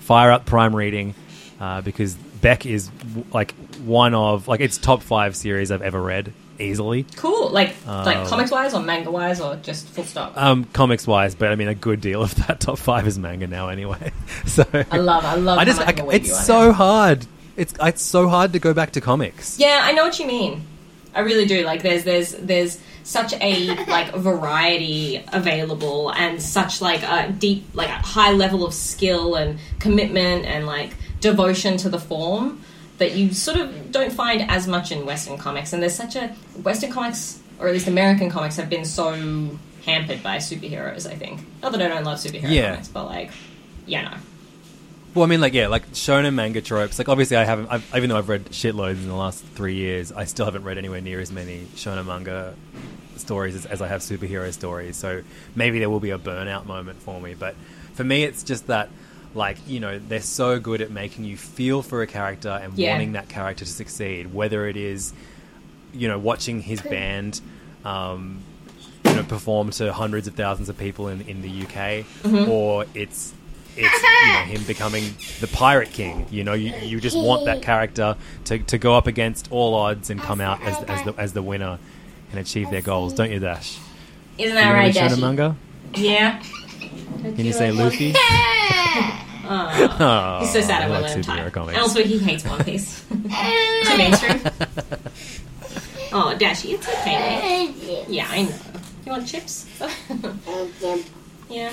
[0.00, 1.14] fire up Prime Reading
[1.60, 2.90] uh, because Beck is
[3.32, 7.48] like one of like it's top five series I've ever read easily, Cool.
[7.50, 10.36] Like like comics wise or manga wise or just full stop.
[10.36, 11.34] um, comics wise.
[11.34, 14.12] But I mean, a good deal of that top five is manga now anyway.
[14.46, 15.58] So I love I love.
[15.58, 16.72] I just how much of a I, weeb it's so now.
[16.72, 17.26] hard.
[17.56, 19.58] It's it's so hard to go back to comics.
[19.58, 20.66] Yeah, I know what you mean.
[21.14, 21.64] I really do.
[21.64, 27.88] Like there's there's there's such a like variety available and such like a deep like
[27.88, 32.60] a high level of skill and commitment and like devotion to the form
[32.98, 35.72] that you sort of don't find as much in Western comics.
[35.72, 36.28] And there's such a
[36.62, 39.12] Western comics or at least American comics have been so
[39.86, 41.40] hampered by superheroes, I think.
[41.62, 42.70] Not that I don't love superhero Yeah.
[42.72, 43.30] comics, but like
[43.86, 44.16] yeah, no.
[45.14, 46.98] Well, I mean, like yeah, like shonen manga tropes.
[46.98, 47.68] Like obviously, I haven't.
[47.70, 50.78] I've, even though I've read shitloads in the last three years, I still haven't read
[50.78, 52.54] anywhere near as many shonen manga
[53.16, 54.96] stories as, as I have superhero stories.
[54.96, 55.22] So
[55.54, 57.34] maybe there will be a burnout moment for me.
[57.34, 57.54] But
[57.94, 58.88] for me, it's just that,
[59.34, 62.92] like, you know, they're so good at making you feel for a character and Yeah.
[62.92, 65.12] wanting that character to succeed, whether it is,
[65.92, 67.40] you know, watching his band.
[67.84, 68.38] Um,
[69.04, 72.48] you know, perform to hundreds of thousands of people in in the UK, Mm-hmm.
[72.50, 73.34] or it's
[73.76, 75.02] it's you know him becoming
[75.40, 76.26] the pirate king.
[76.30, 80.08] You know, you, you just want that character to, to go up against all odds
[80.10, 81.78] and come out as, as the as the winner
[82.30, 83.78] and achieve their goals, don't you, Dash?
[84.38, 85.56] Isn't that know right, manga?
[85.94, 86.40] Yeah.
[87.22, 88.14] Can you say Luffy?
[89.44, 91.68] Oh, He's so sad I I won't let him superhero type.
[91.68, 93.04] And also, he hates One Piece.
[93.10, 93.18] Too
[93.98, 94.40] mainstream.
[96.14, 98.04] Oh, Dashi, it's okay, mate.
[98.06, 98.54] Yeah, I know.
[99.06, 99.66] You want chips?
[101.48, 101.72] yeah.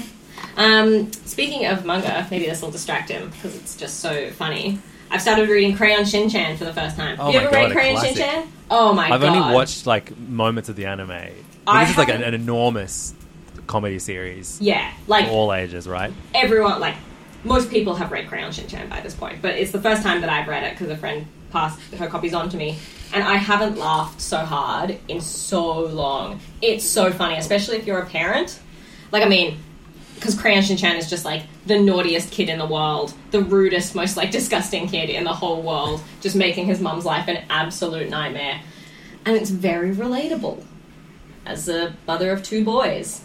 [0.56, 4.80] Um, speaking of manga, maybe this will distract him because it's just so funny.
[5.12, 7.18] I've started reading Crayon Shin-chan for the first time.
[7.20, 8.16] Oh you ever God, read Crayon classic.
[8.16, 8.48] Shin-chan?
[8.72, 9.16] Oh my god.
[9.16, 11.08] I've only watched like moments of the anime.
[11.66, 13.14] But I this is like an, an enormous
[13.70, 16.12] comedy series Yeah, like all ages, right?
[16.34, 16.96] everyone, like
[17.44, 20.30] most people have read Crayon Shin-chan by this point, but it's the first time that
[20.30, 22.78] I've read it because a friend passed her copies on to me,
[23.14, 26.40] and I haven't laughed so hard in so long.
[26.62, 28.60] It's so funny, especially if you're a parent.
[29.12, 29.58] Like, I mean,
[30.16, 34.18] because Crayon Shin-chan is just like the naughtiest kid in the world, the rudest, most
[34.18, 38.62] like disgusting kid in the whole world, just making his mum's life an absolute nightmare,
[39.26, 40.66] and it's very relatable.
[41.46, 43.22] As a mother of two boys,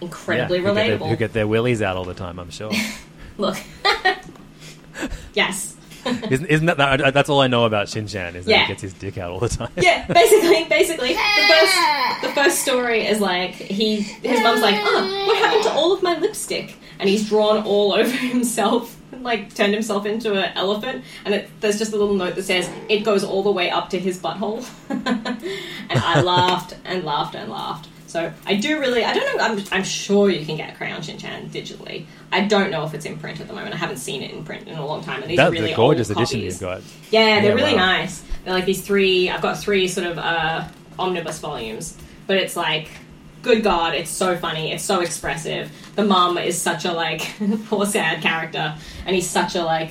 [0.00, 1.08] incredibly who get their- relatable.
[1.08, 2.72] who get their willies out all the time, I'm sure.
[3.38, 3.56] Look.
[5.34, 5.76] yes.
[6.30, 8.62] isn't, isn't that, that that's all I know about Shin-chan is that Yeah.
[8.62, 9.70] he gets his dick out all the time.
[9.76, 15.24] Yeah, basically, basically, the first the first story is like he his mum's like, oh,
[15.26, 16.76] what happened to all of my lipstick?
[16.98, 21.04] And he's drawn all over himself, like turned himself into an elephant.
[21.24, 23.88] And it, there's just a little note that says it goes all the way up
[23.90, 24.62] to his butthole.
[24.90, 27.88] and I laughed and laughed and laughed.
[28.14, 31.50] So I do really, I don't know, I'm, I'm sure you can get Crayon Shin-chan
[31.50, 32.06] digitally.
[32.30, 33.74] I don't know if it's in print at the moment.
[33.74, 35.20] I haven't seen it in print in a long time.
[35.22, 36.54] And these That's are really a gorgeous old edition copies.
[36.54, 36.82] you've got.
[37.10, 37.86] Yeah, they're Yeah, really wow.
[37.86, 38.22] nice.
[38.44, 39.30] They're like these three.
[39.30, 41.98] I've got three sort of uh, omnibus volumes,
[42.28, 42.86] but it's like,
[43.42, 44.70] good God, it's so funny.
[44.70, 45.72] It's so expressive.
[45.96, 47.34] The mum is such a like
[47.66, 49.90] poor sad character, and he's such a like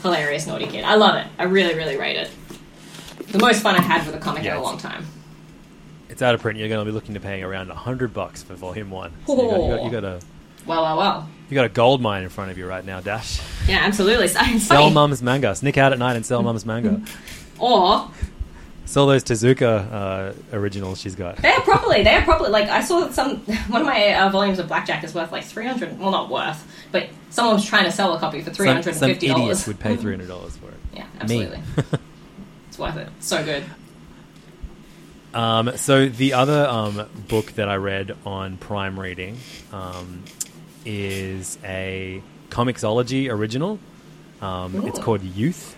[0.00, 0.84] hilarious naughty kid.
[0.84, 1.26] I love it.
[1.38, 2.30] I really, really rate it.
[3.32, 5.04] The most fun I've had with a comic Yeah, in a long time.
[6.10, 6.58] It's out of print.
[6.58, 9.12] You're going to be looking to paying around hundred bucks for volume one.
[9.26, 10.20] So you, got, you, got, you got a
[10.66, 11.28] Well, well, well.
[11.48, 13.40] you got a gold mine in front of you right now, Dash.
[13.68, 14.28] Yeah, absolutely.
[14.58, 15.54] Sell mum's manga.
[15.54, 17.02] Sneak out at night and sell mum's manga.
[17.62, 18.10] Or
[18.90, 21.36] Sell those Tezuka uh, originals she's got.
[21.36, 22.02] They are properly.
[22.02, 22.50] They are properly.
[22.50, 23.36] Like I saw some
[23.68, 25.96] one of my uh, volumes of Blackjack is worth like three hundred.
[26.00, 28.94] Well, not worth, but someone was trying to sell a copy for three Some, hundred
[28.96, 30.74] some fifty idiots would pay three hundred dollars for it.
[30.92, 31.60] Yeah, absolutely.
[32.68, 33.08] it's worth it.
[33.20, 33.62] So good.
[35.34, 39.38] Um, so the other um, book that I read on Prime Reading
[39.72, 40.24] um,
[40.84, 43.78] is a Comixology original.
[44.40, 45.76] Um, it's called Youth.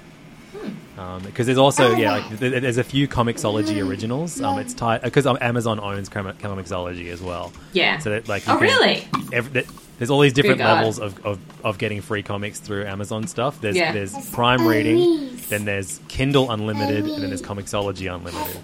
[1.25, 4.41] Because there's also yeah, like, th- there's a few Comixology originals.
[4.41, 7.53] Um, it's tied because um, Amazon owns Com- Comixology as well.
[7.73, 7.99] Yeah.
[7.99, 9.09] So that like you Oh, can- really?
[9.33, 9.67] ev- th-
[9.98, 13.61] there's all these different Good levels of, of, of getting free comics through Amazon stuff.
[13.61, 13.92] There's Yeah.
[13.92, 18.57] there's Prime Reading, then there's Kindle Unlimited, and then there's Comixology Unlimited.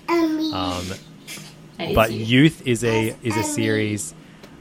[0.54, 2.12] Um, but.
[2.12, 4.14] Youth is a is a series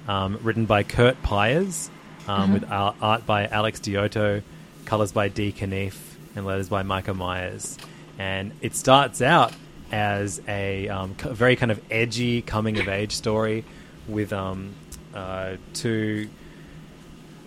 [0.08, 1.90] um, written by Curt Pires,
[2.28, 2.54] um, Uh-huh.
[2.54, 4.42] with ar- art by Alex Diotto,
[4.86, 7.78] colors by Dee Cunniffe, and letters by Micah Myers.
[8.20, 9.54] And it starts out
[9.92, 13.64] as a um, very kind of edgy coming of age story
[14.08, 14.74] with um,
[15.16, 16.30] uh, two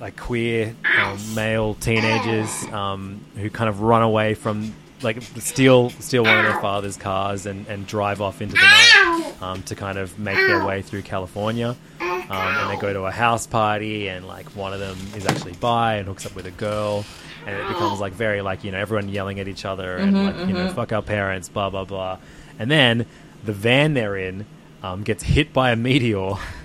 [0.00, 6.24] like queer um, male teenagers um, who kind of run away from like steal steal
[6.24, 9.98] one of their father's cars and, and drive off into the night um, to kind
[9.98, 11.76] of make their way through California.
[12.00, 15.52] Um, and they go to a house party and like one of them is actually
[15.54, 17.04] bi and hooks up with a girl.
[17.46, 20.36] And it becomes like very like you know everyone yelling at each other and like
[20.48, 22.18] you know fuck our parents blah blah blah.
[22.58, 23.06] And then
[23.44, 24.46] the van they're in
[24.82, 26.34] um, gets hit by a meteor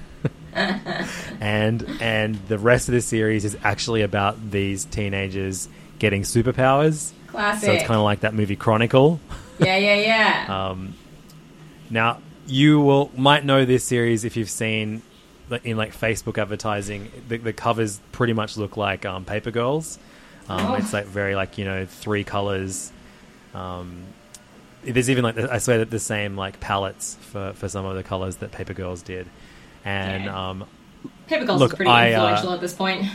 [0.55, 5.67] and and the rest of the series is actually about these teenagers
[5.99, 7.11] getting superpowers.
[7.27, 7.65] Classic.
[7.67, 9.19] So it's kind of like that movie Chronicle.
[9.59, 10.45] yeah, yeah, yeah.
[10.71, 10.95] Um,
[11.89, 15.01] now you will might know this series if you've seen
[15.63, 17.11] in like Facebook advertising.
[17.27, 19.99] The, the covers pretty much look like um, Paper Girls.
[20.47, 20.73] Um, Oh.
[20.75, 22.91] It's like very like you know three colors.
[23.53, 24.03] Um,
[24.83, 28.03] there's even like I swear that the same like palettes for, for some of the
[28.03, 29.27] colors that Paper Girls did,
[29.85, 30.49] and Yeah.
[30.49, 30.65] um,
[31.27, 33.05] Paper look, is pretty I, uh, influential at this point.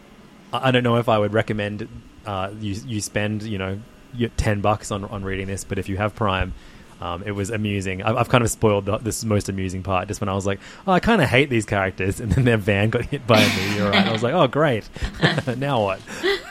[0.52, 1.88] I don't know if I would recommend
[2.26, 3.78] uh, you you spend you know
[4.14, 6.52] your ten bucks on on reading this, but if you have Prime,
[7.00, 8.02] Um, it was amusing.
[8.02, 10.60] I, I've kind of spoiled the, this most amusing part just when I was like,
[10.86, 13.48] oh, I kind of hate these characters, and then their van got hit by a
[13.56, 13.94] meteorite.
[13.96, 14.88] and I was like, oh, great.
[15.58, 16.00] now what?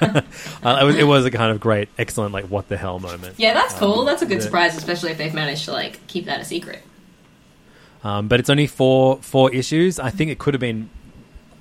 [0.01, 3.35] uh, it, was, it was a kind of great, excellent, like, what the hell moment.
[3.37, 4.01] Yeah, that's cool.
[4.01, 6.45] Um, that's a good the- surprise, especially if they've managed to like keep that a
[6.45, 6.83] secret.
[8.03, 9.99] Um, but it's only four four issues.
[9.99, 10.89] I think it could have been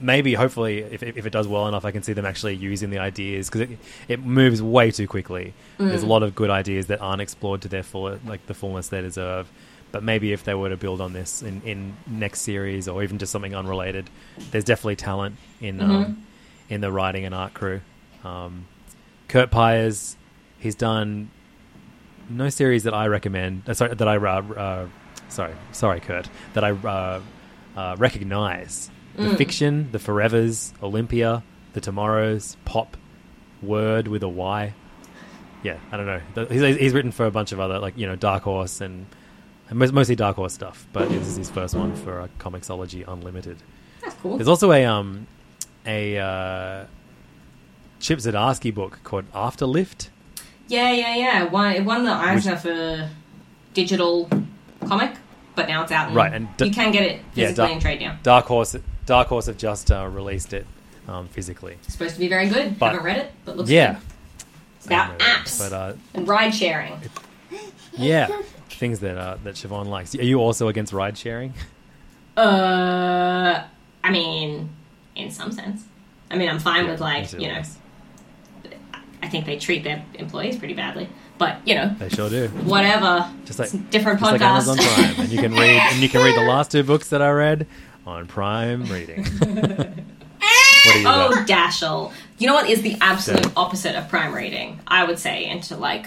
[0.02, 2.98] maybe, hopefully, if, if it does well enough, I can see them actually using the
[2.98, 3.78] ideas because it,
[4.08, 5.54] it moves way too quickly.
[5.78, 8.88] There's a lot of good ideas that aren't explored to their full like the fullness
[8.88, 9.50] they deserve.
[9.92, 13.18] But maybe if they were to build on this in, in next series or even
[13.18, 14.08] just something unrelated,
[14.50, 16.26] there's definitely talent in um,
[16.68, 17.80] in the writing and art crew.
[18.24, 18.66] Um,
[19.28, 20.16] Curt Pires,
[20.58, 21.30] he's done
[22.28, 23.68] no series that I recommend.
[23.68, 24.86] Uh, sorry, that I uh, uh,
[25.32, 27.20] sorry, sorry, Kurt, that I uh,
[27.76, 28.90] uh, recognize.
[29.14, 31.42] The fiction, the Forevers, Olympia,
[31.74, 32.96] the Tomorrows, Pop,
[33.60, 34.72] Word with a Y.
[35.62, 36.46] Yeah, I don't know.
[36.46, 39.06] He's, he's written for a bunch of other, like you know, Dark Horse and,
[39.68, 40.86] and mostly Dark Horse stuff.
[40.94, 43.58] But this is his first one for uh, Comixology Unlimited.
[44.00, 44.38] That's cool.
[44.38, 45.26] There's also a um
[45.86, 46.86] a uh,
[48.00, 50.08] Chip Zdarsky book called Afterlift.
[50.68, 51.44] Yeah, yeah, yeah.
[51.44, 53.10] One, it won the Eisner for
[53.74, 54.28] digital
[54.86, 55.16] comic,
[55.54, 56.08] but now it's out.
[56.10, 58.18] In, Right, and d- you can get it Yeah, physically da- in trade now.
[58.22, 60.66] Dark Horse Dark Horse have just uh, released it
[61.08, 61.74] um, physically.
[61.84, 62.78] It's supposed to be very good.
[62.78, 64.02] But- Haven't read it, but looks Yeah, good.
[64.76, 66.94] It's about apps but uh, and ride sharing.
[67.96, 68.28] yeah,
[68.68, 70.14] things that uh, that Siobhan likes.
[70.14, 71.52] Are you also against ride sharing?
[72.36, 73.62] Uh,
[74.02, 74.70] I mean,
[75.14, 75.84] in some sense.
[76.30, 77.62] I mean, I'm fine with like you know.
[79.22, 81.08] I think they treat their employees pretty badly,
[81.42, 82.46] but you know, They sure do.
[82.64, 83.28] whatever.
[83.44, 84.40] Just like different just like.
[84.40, 87.20] Amazon Prime, and you can read and you can read the last two books that
[87.20, 87.66] I read
[88.06, 89.24] on Prime Reading.
[89.40, 91.44] what you Oh.
[91.46, 92.12] Dashel.
[92.38, 93.50] You know what is the absolute Yeah.
[93.56, 94.80] opposite of prime reading?
[94.86, 96.06] I would say, into like,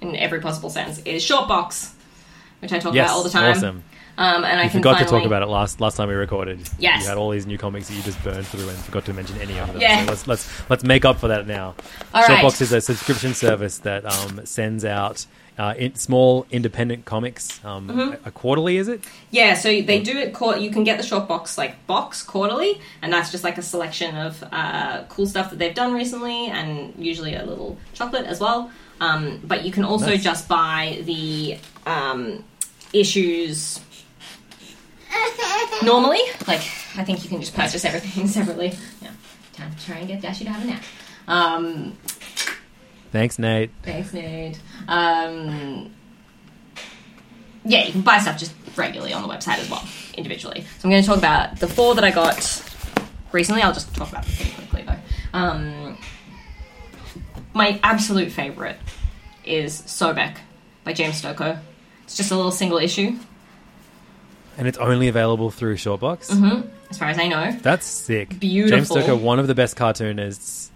[0.00, 1.94] in every possible sense, is short box,
[2.60, 3.50] which I talk Yes, about all the time.
[3.56, 3.82] awesome.
[4.18, 6.60] Um, and I You forgot to talk about it last last time we recorded.
[6.78, 7.02] Yes.
[7.02, 9.38] you had all these new comics that you just burned through and forgot to mention
[9.40, 9.80] any of them.
[9.80, 10.04] Yeah.
[10.04, 11.74] So let's let's let's make up for that now.
[12.12, 12.44] All right.
[12.44, 15.24] Shortbox is a subscription service that um, sends out
[15.58, 17.62] uh, in, small independent comics.
[17.64, 18.24] Um, Mm-hmm.
[18.24, 19.00] a, a quarterly, is it?
[19.30, 20.32] Yeah, so they do it.
[20.34, 23.62] Quar- you can get the short box like box quarterly, and that's just like a
[23.62, 28.38] selection of uh, cool stuff that they've done recently, and usually a little chocolate as
[28.40, 28.70] well.
[29.00, 30.22] Um, but you can also Nice.
[30.22, 32.44] just buy the um,
[32.92, 33.80] issues
[35.82, 36.20] normally.
[36.46, 36.60] Like
[36.96, 38.74] I think you can just purchase everything separately.
[39.02, 39.10] Yeah,
[39.52, 40.82] time to try and get Dashy to have a nap.
[41.28, 41.96] Um,
[43.12, 43.70] Thanks, Nate.
[43.82, 44.60] Thanks, Nate.
[44.86, 45.92] Um,
[47.64, 50.60] yeah, you can buy stuff just regularly on the website as well, individually.
[50.78, 52.36] So I'm going to talk about the four that I got
[53.32, 53.62] recently.
[53.62, 55.38] I'll just talk about them pretty quickly, though.
[55.38, 55.98] Um,
[57.52, 58.76] my absolute favourite
[59.44, 60.36] is Sobek
[60.84, 61.58] by James Stokoe.
[62.04, 63.18] It's just a little single issue,
[64.60, 66.30] And it's only available through Shortbox.
[66.90, 67.50] as far as I know.
[67.62, 68.38] That's sick.
[68.38, 68.76] Beautiful.
[68.96, 70.70] James Stokoe, one of the best cartoonists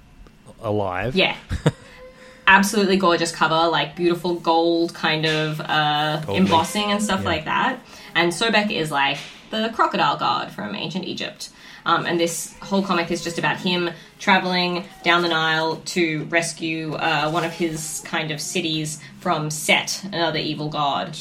[0.63, 1.15] alive.
[1.15, 1.37] Yeah.
[2.47, 7.27] Absolutely gorgeous cover, like beautiful gold kind of uh, Gold embossing and stuff Yeah.
[7.27, 7.79] like that.
[8.15, 9.19] And Sobek is like
[9.51, 11.51] the crocodile god from ancient Egypt.
[11.87, 16.95] Um, and this whole comic is just about him traveling down the Nile to rescue
[16.95, 21.15] uh, one of his kind of cities from Set, another evil god.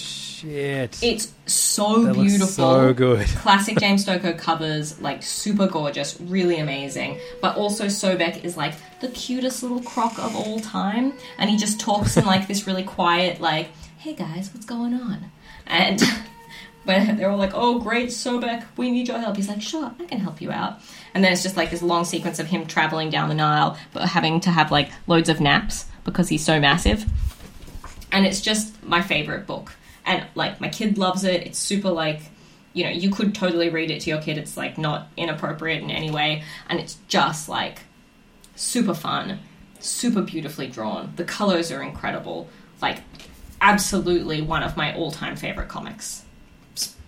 [0.44, 1.00] Shit.
[1.02, 2.48] It's so That beautiful.
[2.48, 3.26] so good.
[3.38, 7.18] Classic James Stokoe covers, like super gorgeous, really amazing.
[7.42, 11.80] But also Sobek is like the cutest little croc of all time, and he just
[11.80, 15.32] talks in like this really quiet, like, "Hey guys, what's going on?"
[15.66, 16.02] And
[16.84, 20.04] when they're all like, "Oh great, Sobek, we need your help," he's like, "Sure, I
[20.04, 20.80] can help you out."
[21.14, 24.10] And then it's just like this long sequence of him traveling down the Nile, but
[24.10, 27.06] having to have like loads of naps because he's so massive
[28.12, 29.74] and it's just my favorite book.
[30.06, 31.44] And like my kid loves it.
[31.48, 32.22] It's super like
[32.74, 34.38] you know you could totally read it to your kid.
[34.38, 37.82] It's like not inappropriate in any way, and it's just like
[38.56, 39.40] super fun,
[39.80, 41.14] super beautifully drawn.
[41.16, 42.48] The colors are incredible.
[42.82, 43.00] Like
[43.62, 46.24] absolutely one of my all-time favorite comics.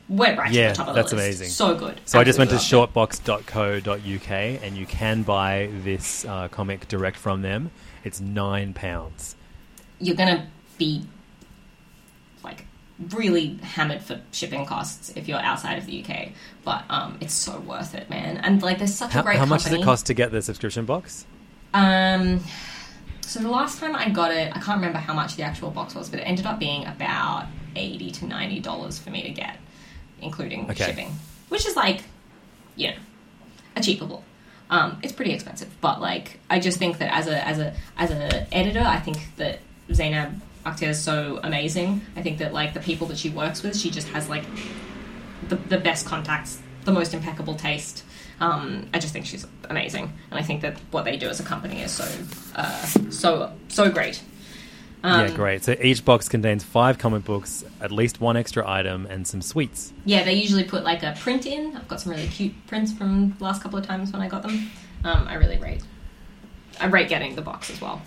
[0.08, 1.24] Went right Yeah, to the top of the that's list.
[1.26, 1.50] amazing.
[1.50, 2.00] So good.
[2.06, 4.32] So I just went to shortbox.co.uk
[4.64, 7.72] and you can buy this uh, comic direct from them.
[8.04, 9.36] It's nine pounds.
[10.00, 11.04] You're gonna be
[13.12, 16.30] really hammered for shipping costs if you're outside of the UK,
[16.64, 18.38] but um, it's so worth it, man.
[18.38, 19.38] And like, there's such How, a great.
[19.38, 21.26] how much does it cost to get the subscription box?
[21.74, 22.42] Um,
[23.22, 25.94] so the last time I got it, I can't remember how much the actual box
[25.94, 29.58] was, but it ended up being about eighty to ninety dollars for me to get,
[30.22, 30.86] including Okay.
[30.86, 31.12] shipping,
[31.50, 32.02] which is like,
[32.78, 32.98] you know,
[33.76, 34.24] achievable.
[34.70, 38.12] Um, it's pretty expensive, but like I just think that as a as a as
[38.12, 39.60] a editor, I think that
[39.94, 42.02] Zainab Akhtar is so amazing.
[42.16, 44.44] I think that like the people that she works with, she just has like
[45.48, 48.04] the, the best contacts, the most impeccable taste.
[48.40, 51.44] Um, I just think she's amazing, and I think that what they do as a
[51.44, 52.06] company is so
[52.56, 54.22] uh, so so great.
[55.04, 55.64] Um, yeah, great.
[55.64, 59.94] So each box contains five comic books, at least one extra item, and some sweets.
[60.04, 61.78] Yeah, they usually put like a print in.
[61.78, 64.42] I've got some really cute prints from the last couple of times when I got
[64.42, 64.72] them.
[65.04, 65.84] Um, I really rate.
[66.80, 68.02] I rate getting the box as well.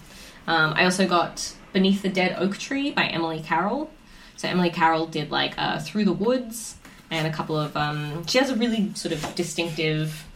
[0.48, 3.88] Um, I also got Beneath the Dead Oak Tree by Emily Carroll.
[4.36, 6.74] So Emily Carroll did like uh, Through the Woods
[7.08, 7.76] and a couple of.
[7.76, 10.26] Um, she has a really sort of distinctive,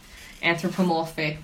[0.41, 1.39] anthropomorphic,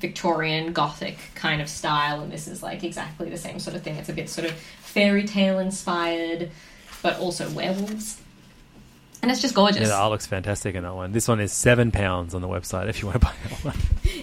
[0.00, 3.94] Victorian Gothic kind of style, and this is like exactly the same sort of thing.
[3.94, 6.50] It's a bit sort of fairy tale inspired,
[7.00, 8.20] but also werewolves.
[9.22, 9.82] And it's just gorgeous.
[9.82, 11.12] Yeah, the art looks fantastic in that one.
[11.12, 13.76] This one is seven pounds on the website if you want to buy that one.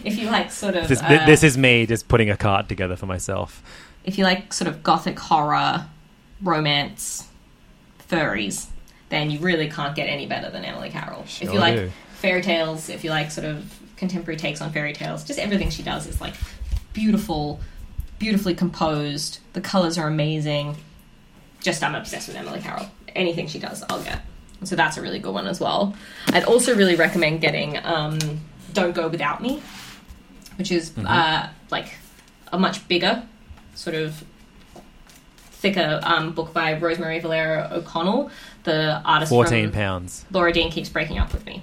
[0.04, 0.90] if you like sort of.
[0.90, 3.64] This, uh, this is me just putting a cart together for myself.
[4.04, 5.86] If you like sort of gothic horror,
[6.42, 7.28] romance,
[8.10, 8.68] furries,
[9.10, 11.22] then you really can't get any better than Emily Carroll.
[11.22, 11.92] if Sure you like do.
[12.14, 15.84] fairy tales, if you like sort of contemporary takes on fairy tales, just everything she
[15.84, 16.34] does is like
[16.94, 17.60] beautiful,
[18.20, 19.40] beautifully composed.
[19.54, 20.76] The colors are amazing.
[21.62, 22.86] Just I'm obsessed with Emily Carroll.
[23.16, 24.22] Anything she does, I'll get.
[24.64, 25.96] So that's a really good one as well.
[26.28, 28.20] I'd also really recommend getting um,
[28.74, 29.62] Don't Go Without Me,
[30.58, 31.88] which is uh, like
[32.52, 33.24] a much bigger,
[33.80, 34.24] sort of
[35.52, 38.30] thicker um, book by Rosemary Valero O'Connell,
[38.64, 40.26] the artist Fourteen pounds.
[40.32, 41.62] Laura Dean Keeps Breaking Up With Me.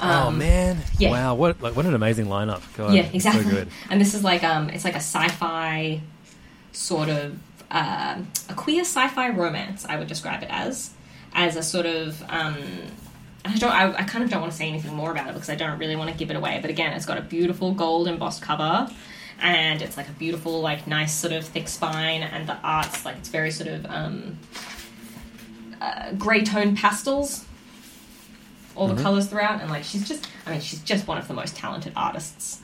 [0.00, 0.76] oh man!
[0.76, 1.10] Um, yeah.
[1.10, 2.62] Wow, what like what an amazing lineup!
[2.76, 3.44] God, yeah, exactly.
[3.44, 3.66] So.
[3.90, 6.00] And this is like um, it's like a sci-fi
[6.72, 7.38] sort of
[7.70, 9.84] um a queer sci-fi romance.
[9.84, 10.90] I would describe it as
[11.34, 12.22] as a sort of.
[12.30, 12.56] Um,
[13.44, 13.72] I don't.
[13.72, 15.78] I, I kind of don't want to say anything more about it because I don't
[15.78, 16.58] really want to give it away.
[16.60, 18.88] But again, it's got a beautiful gold embossed cover,
[19.40, 23.16] and it's like a beautiful, like nice sort of thick spine, and the art's like
[23.16, 24.38] it's very sort of um,
[25.80, 27.46] uh, grey tone pastels
[28.76, 31.34] all the colors throughout and like she's just i mean she's just one of the
[31.34, 32.60] most talented artists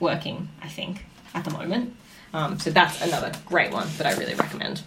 [0.00, 1.94] working i think at the moment
[2.34, 4.82] um, so that's another great one that i really recommend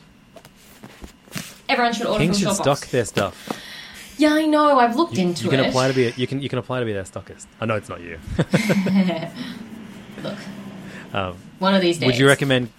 [1.69, 2.77] everyone should order Kings from should Shortbox.
[2.77, 3.61] stock their stuff.
[4.17, 5.45] yeah i know i've looked into it.
[5.45, 7.03] You can it apply to be a, you can you can apply to be their
[7.03, 7.45] stockist.
[7.59, 8.19] I know it's not you.
[10.23, 10.37] look
[11.13, 12.69] Um, one of these days Would you recommend?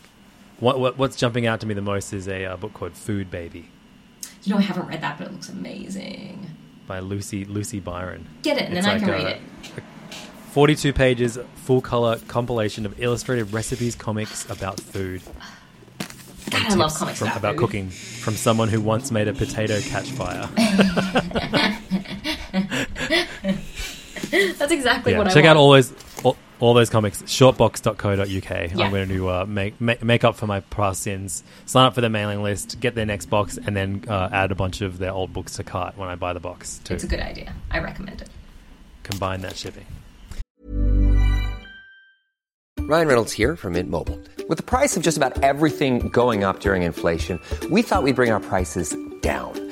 [0.61, 3.31] What, what what's jumping out to me the most is a uh, book called Food
[3.31, 3.68] Baby
[4.45, 6.51] you know i haven't read that but it looks amazing
[6.87, 8.27] by Lucy Lucy Byron.
[8.42, 9.40] get it and It's then i can a- read it
[10.51, 15.23] 42 pages, full color compilation of illustrated recipes, comics about food.
[16.51, 19.81] God, i love comics from- about, about cooking from someone who once made a potato
[19.81, 20.47] catch fire.
[24.59, 25.90] that's exactly yeah, what i check out all those
[26.62, 27.22] all, all those comics.
[27.22, 28.27] Shortbox.co.uk.
[28.29, 28.85] Yeah.
[28.85, 31.42] I'm going to uh, make, make make up for my past sins.
[31.66, 34.55] Sign up for their mailing list, get their next box, and then uh, add a
[34.55, 36.94] bunch of their old books to cart when I buy the box too.
[36.94, 38.29] it's a good idea i recommend it
[39.03, 39.85] Combine that shipping.
[42.81, 44.20] Ryan Reynolds here from Mint Mobile.
[44.48, 48.31] With the price of just about everything going up during inflation, we thought we'd bring
[48.31, 49.72] our prices down.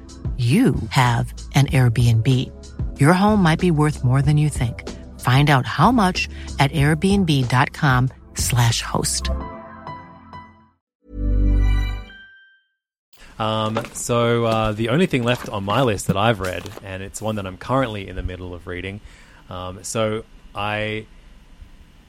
[0.41, 2.27] you have an Airbnb.
[2.99, 4.89] Your home might be worth more than you think.
[5.19, 6.27] Find out how much
[6.59, 9.29] at airbnb.com/slash host.
[13.37, 17.21] Um, so uh, the only thing left on my list that I've read, and it's
[17.21, 18.99] one that I'm currently in the middle of reading,
[19.49, 20.23] Um, so
[20.55, 21.05] I,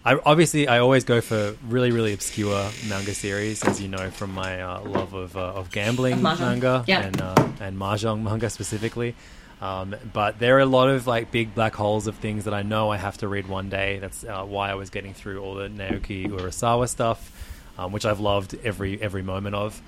[0.04, 4.34] I obviously I always go for really really obscure manga series, as you know from
[4.34, 6.40] my uh, love of uh, of gambling mahjong.
[6.40, 7.02] manga Yeah.
[7.02, 9.14] and uh, and mahjong manga specifically.
[9.60, 12.62] Um, but there are a lot of like big black holes of things that I
[12.62, 14.00] know I have to read one day.
[14.00, 17.30] That's uh, why I was getting through all the Naoki Urasawa stuff,
[17.78, 19.80] um, which I've loved every every moment of.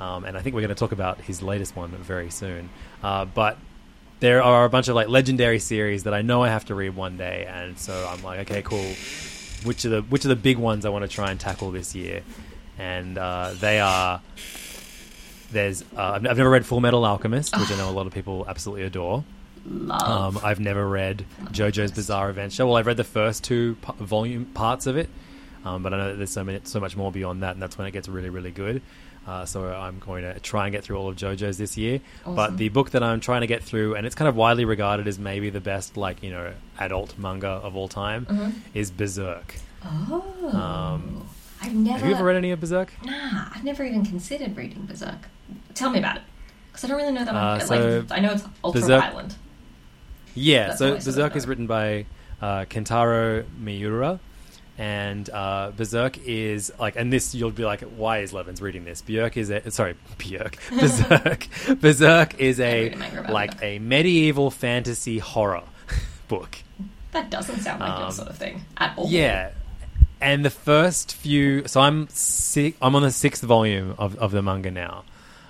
[0.00, 2.70] Um, and I think we're going to talk about his latest one very soon.
[3.02, 3.58] Uh, but
[4.20, 6.96] there are a bunch of like legendary series that I know I have to read
[6.96, 8.94] one day, and so I'm like, okay, cool.
[9.64, 11.94] Which are the which are the big ones I want to try and tackle this
[11.94, 12.22] year?
[12.78, 14.20] And uh, they are
[15.52, 18.44] there's uh, I've never read Full Metal Alchemist, which I know a lot of people
[18.48, 19.24] absolutely adore.
[19.66, 20.36] Love.
[20.36, 22.64] Um, I've never read JoJo's Bizarre Adventure.
[22.64, 25.10] Well, I've read the first two p- volume parts of it,
[25.66, 27.76] um, but I know that there's so many, so much more beyond that, and that's
[27.76, 28.80] when it gets really, really good.
[29.30, 32.00] Uh, so I'm going to try and get through all of JoJo's this year.
[32.26, 35.06] But the book that I'm trying to get through, and it's kind of widely regarded
[35.06, 38.52] as maybe the best, like you know, adult manga of all time, Mhm.
[38.74, 39.54] is Berserk.
[39.84, 40.50] oh.
[40.52, 41.26] Um,
[41.62, 41.98] I've never.
[42.00, 42.92] have you ever read any of Berserk?
[43.04, 45.28] Nah, I've never even considered reading Berserk.
[45.74, 46.22] Tell me about it,
[46.72, 47.34] because I don't really know that.
[47.34, 47.74] Uh, so
[48.08, 49.36] like, I know it's ultra Berserk- violent.
[50.34, 52.06] Yeah, That's so all I sort of Berserk is written by
[52.42, 54.18] uh, Kentaro Miura,
[54.80, 59.02] and uh, Berserk is like, and this you'll be like, why is Levins reading this?
[59.02, 60.56] Björk is a sorry, Björk.
[60.80, 61.78] Berserk.
[61.80, 65.64] Berserk is a read a manga about like a medieval fantasy horror
[66.28, 66.56] book.
[67.12, 69.06] That doesn't sound like your Um, sort of thing at all.
[69.06, 69.50] Yeah.
[70.18, 74.40] And the first few, so I'm si I'm on the sixth volume of, of the
[74.40, 75.04] manga now,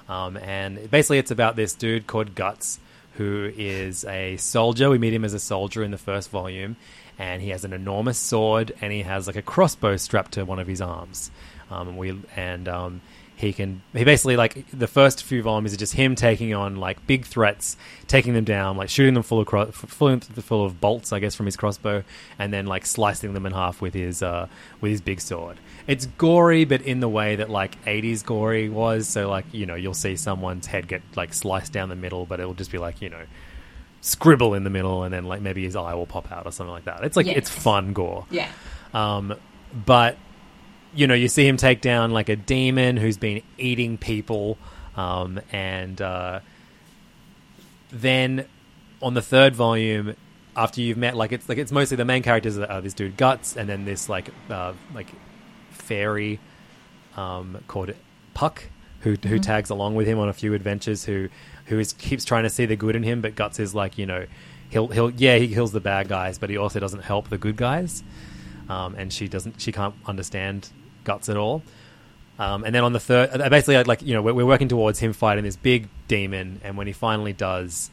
[0.08, 2.80] um, and basically it's about this dude called Guts,
[3.14, 4.90] who is a soldier.
[4.90, 6.76] We meet him as a soldier in the first volume,
[7.20, 10.58] and he has an enormous sword, and he has like a crossbow strapped to one
[10.58, 11.30] of his arms.
[11.70, 13.02] Um, and we and um,
[13.36, 17.06] he can he basically like the first few volumes are just him taking on like
[17.06, 21.12] big threats, taking them down, like shooting them full of cro- full, full of bolts,
[21.12, 22.04] I guess, from his crossbow,
[22.38, 24.46] and then like slicing them in half with his uh,
[24.80, 25.58] with his big sword.
[25.86, 29.06] It's gory, but in the way that like '80s gory was.
[29.08, 32.40] So like you know you'll see someone's head get like sliced down the middle, but
[32.40, 33.26] it'll just be like you know
[34.00, 36.72] scribble in the middle, and then like maybe his eye will pop out or something
[36.72, 37.04] like that.
[37.04, 37.36] It's like Yes.
[37.38, 38.26] it's fun gore.
[38.30, 38.48] Yeah.
[38.94, 39.34] Um,
[39.72, 40.16] but
[40.94, 44.58] you know, you see him take down like a demon who's been eating people,
[44.96, 46.40] um, and uh,
[47.92, 48.46] then
[49.02, 50.14] on the third volume,
[50.56, 53.16] after you've met, like it's like it's mostly the main characters are are this dude
[53.16, 55.08] Guts, and then this like uh, like
[55.70, 56.40] fairy
[57.16, 57.92] um, called
[58.34, 58.64] Puck,
[59.00, 59.42] who who Mhm.
[59.42, 61.04] tags along with him on a few adventures.
[61.04, 61.28] Who
[61.66, 64.06] who is keeps trying to see the good in him, but Guts is like you
[64.06, 64.26] know
[64.70, 67.56] he'll he'll yeah he kills the bad guys, but he also doesn't help the good
[67.56, 68.02] guys.
[68.68, 70.68] Um, and she doesn't she can't understand
[71.04, 71.62] Guts at all.
[72.38, 74.68] Um, and then on the third, uh, basically, like- like you know, we're, we're working
[74.68, 77.90] towards him fighting this big demon, and when he finally does,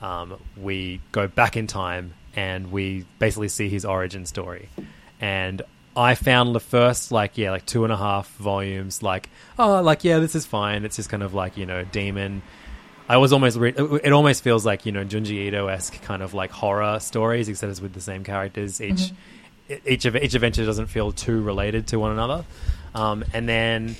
[0.00, 4.68] um, we go back in time and we basically see his origin story.
[5.20, 5.62] And
[5.96, 9.28] I found the first, like, yeah, like two and a half volumes, like,
[9.58, 10.84] oh, like, yeah, this is fine.
[10.84, 12.42] It's just kind of like, you know, demon.
[13.08, 16.32] I was almost, re- it almost feels like, you know, Junji Ito esque kind of
[16.32, 18.80] like horror stories, except it's with the same characters.
[18.80, 19.12] Each,
[19.68, 19.80] Mhm.
[19.84, 22.44] each, of, each adventure doesn't feel too related to one another.
[22.94, 23.96] Um, and then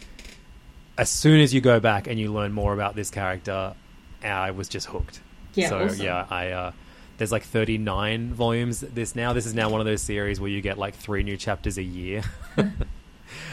[0.97, 3.74] as soon as you go back and you learn more about this character,
[4.22, 5.20] I was just hooked.
[5.55, 6.05] Yeah, so awesome.
[6.07, 6.72] yeah, I uh,
[7.21, 9.35] there's like 39 volumes this now.
[9.35, 11.83] This is now one of those series where you get like three new chapters a
[11.83, 12.23] year.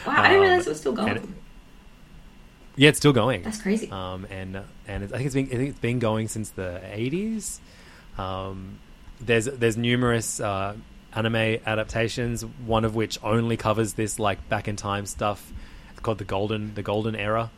[0.06, 1.16] Wow, I didn't Um, realize it was still going.
[1.18, 1.34] and-
[2.76, 3.42] yeah, it's still going.
[3.42, 3.90] That's crazy.
[3.90, 6.80] Um, and and it, I think it's been I think it's been going since the
[6.84, 7.58] 80s.
[8.18, 8.78] Um,
[9.20, 10.74] there's there's numerous uh,
[11.14, 15.52] anime adaptations, one of which only covers this like back in time stuff.
[15.90, 17.50] It's called the golden the golden era,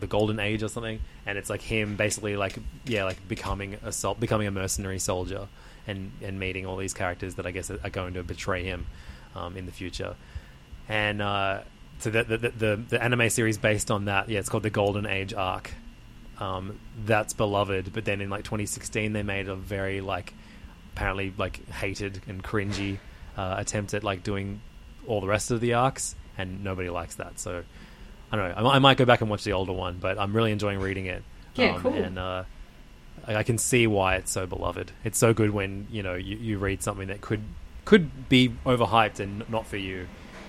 [0.00, 1.00] the golden age or something.
[1.26, 5.48] And it's like him basically like yeah like becoming a sol- becoming a mercenary soldier
[5.86, 8.86] and and meeting all these characters that I guess are going to betray him
[9.34, 10.16] um, in the future.
[10.88, 11.60] And uh,
[11.98, 14.70] so the the, the the the anime series based on that, yeah, it's called the
[14.70, 15.72] Golden Age arc.
[16.38, 20.34] Um, that's beloved, but then in like 2016 they made a very like
[20.94, 22.98] apparently like hated and cringy
[23.36, 24.60] uh, attempt at like doing
[25.06, 27.38] all the rest of the arcs, and nobody likes that.
[27.38, 27.64] So
[28.32, 28.68] I don't know.
[28.70, 31.06] I, I might go back and watch the older one, but I'm really enjoying reading
[31.06, 31.22] it.
[31.54, 31.92] Yeah, um, cool.
[31.94, 32.44] And uh,
[33.26, 34.90] I, I can see why it's so beloved.
[35.04, 37.42] It's so good when you know you, you read something that could
[37.84, 40.08] could be overhyped and not for you,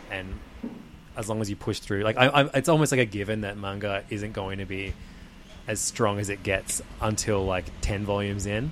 [0.10, 0.40] and
[1.18, 3.58] as long as you push through, like I, I, it's almost like a given that
[3.58, 4.94] manga isn't going to be
[5.68, 8.72] as strong as it gets until like ten volumes in.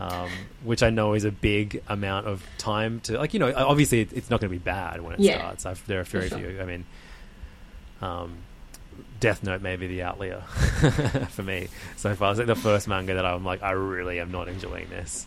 [0.00, 0.30] Um,
[0.62, 4.30] which I know is a big amount of time to like you know obviously it's
[4.30, 5.38] not going to be bad when it Yeah.
[5.38, 5.66] starts.
[5.66, 6.38] I've, there are very sure.
[6.38, 6.60] few.
[6.60, 6.84] I mean,
[8.02, 8.36] um,
[9.20, 10.40] Death Note may be the outlier
[11.30, 12.30] for me so far.
[12.32, 15.26] It's like the first manga that I'm like I really am not enjoying this,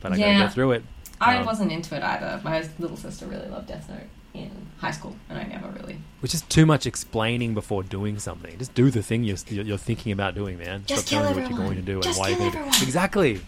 [0.00, 0.32] but I Yeah.
[0.38, 0.84] gotta go through it.
[1.20, 2.40] I Um, wasn't into it either.
[2.44, 4.00] My little sister really loved Death Note
[4.34, 5.98] in high school, and I never really.
[6.20, 8.58] Which is too much explaining before doing something.
[8.58, 10.84] Just do the thing you're, you're thinking about doing, man.
[10.86, 12.06] Just Stop telling kill me what you're going to do everyone.
[12.08, 12.82] and why Just you're kill going to everyone.
[12.82, 13.40] Exactly.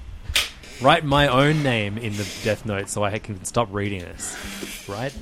[0.81, 4.89] Write my own name in the Death Note so I can stop reading this.
[4.89, 5.13] Right?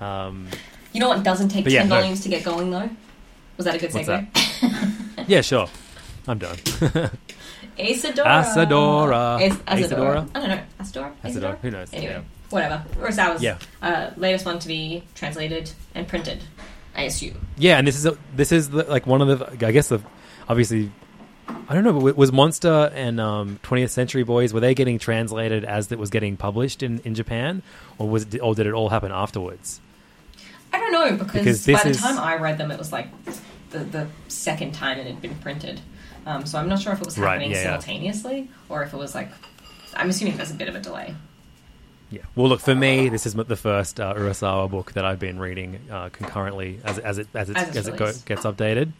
[0.00, 0.48] Um,
[0.94, 1.96] You know what doesn't take But yeah, ten no.
[1.96, 2.88] volumes to get going though?
[3.58, 5.24] Was that a good What's segue?
[5.28, 5.68] yeah, sure.
[6.26, 6.56] I'm done.
[7.76, 8.24] Asadora.
[8.24, 9.42] Asadora.
[9.42, 9.56] As-
[9.90, 10.28] Asadora?
[10.34, 10.60] I don't know.
[10.80, 11.12] Asadora.
[11.24, 11.58] Asadora?
[11.58, 11.92] Who knows?
[11.92, 12.20] Anyway, Yeah.
[12.50, 12.84] whatever.
[12.98, 13.58] Urasawa's Yeah.
[13.82, 16.42] uh, latest one to be translated and printed.
[16.96, 17.44] I assume.
[17.58, 20.00] Yeah, and this is a, this is the, like one of the I guess the
[20.48, 20.92] obviously
[21.68, 25.64] I don't know, but was Monster and um, 20th Century Boys were they getting translated
[25.64, 27.62] as it was getting published in, in Japan,
[27.98, 29.80] or was it, or did it all happen afterwards?
[30.74, 33.08] I don't know because, Because by the is- time I read them, it was like
[33.70, 35.80] the the second time it had been printed.
[36.26, 37.62] Um, so I'm not sure if it was happening yeah, yeah.
[37.64, 39.28] simultaneously or if it was like.
[39.96, 41.14] I'm assuming there's a bit of a delay.
[42.10, 42.22] Yeah.
[42.34, 45.78] Well, look for me, this is the first uh, Urasawa book that I've been reading
[45.90, 48.90] uh, concurrently as as it as, it's, As as, it go, gets updated,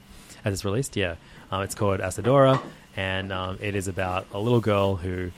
[0.45, 0.97] as it's released.
[0.97, 1.17] Yeah,
[1.51, 2.61] um, it's called Asadora,
[2.97, 5.33] and um, it is about a little girl who,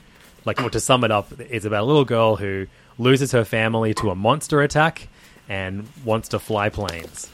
[0.45, 2.67] like, well, to sum it up, it's about a little girl who
[2.99, 5.07] loses her family to a monster attack
[5.49, 7.29] and wants to fly planes.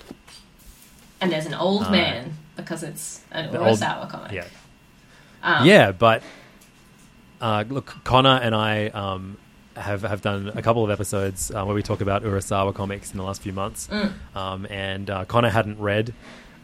[1.22, 4.32] And there's an old Uh, man because it's an old- Urasawa comic.
[4.32, 4.46] Yeah.
[5.42, 6.22] Um, yeah, but
[7.42, 9.38] uh, look, Connor and I um,
[9.76, 13.18] have have done a couple of episodes uh, where we talk about Urasawa comics in
[13.18, 14.14] the last few months, Mm.
[14.36, 16.14] um, and uh, Connor hadn't read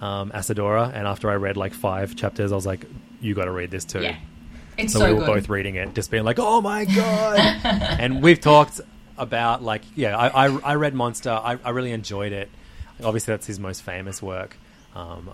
[0.01, 2.85] um, Asadora, and after I read like five chapters, I was like,
[3.19, 4.15] "You got to read this too." Yeah.
[4.77, 5.27] It's so, so we were good.
[5.41, 7.39] both reading it, just being like, "Oh my god!"
[7.99, 8.79] and we've talked
[9.19, 11.31] about like, yeah, I I, I read Monster.
[11.31, 12.49] I, I really enjoyed it.
[13.03, 14.57] Obviously, that's his most famous work.
[14.95, 15.31] Um,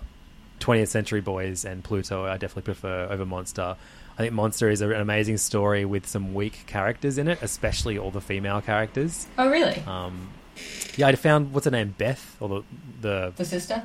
[0.60, 3.76] 20th Century Boys and Pluto, I definitely prefer over Monster.
[4.18, 8.10] I think Monster is an amazing story with some weak characters in it, especially all
[8.10, 9.26] the female characters.
[9.36, 9.82] Oh, really?
[9.86, 10.30] Um,
[10.96, 12.62] yeah, I found what's her name, Beth, or the
[13.00, 13.82] the, the sister?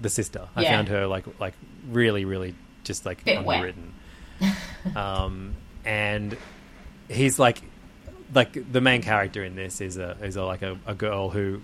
[0.00, 0.48] the sister.
[0.54, 1.54] I found her like like
[1.88, 2.54] really really
[2.84, 3.94] just like Bit underwritten.
[4.96, 5.54] um,
[5.84, 6.36] and
[7.08, 7.62] he's like
[8.34, 11.60] like the main character in this is a is a, like a, a girl who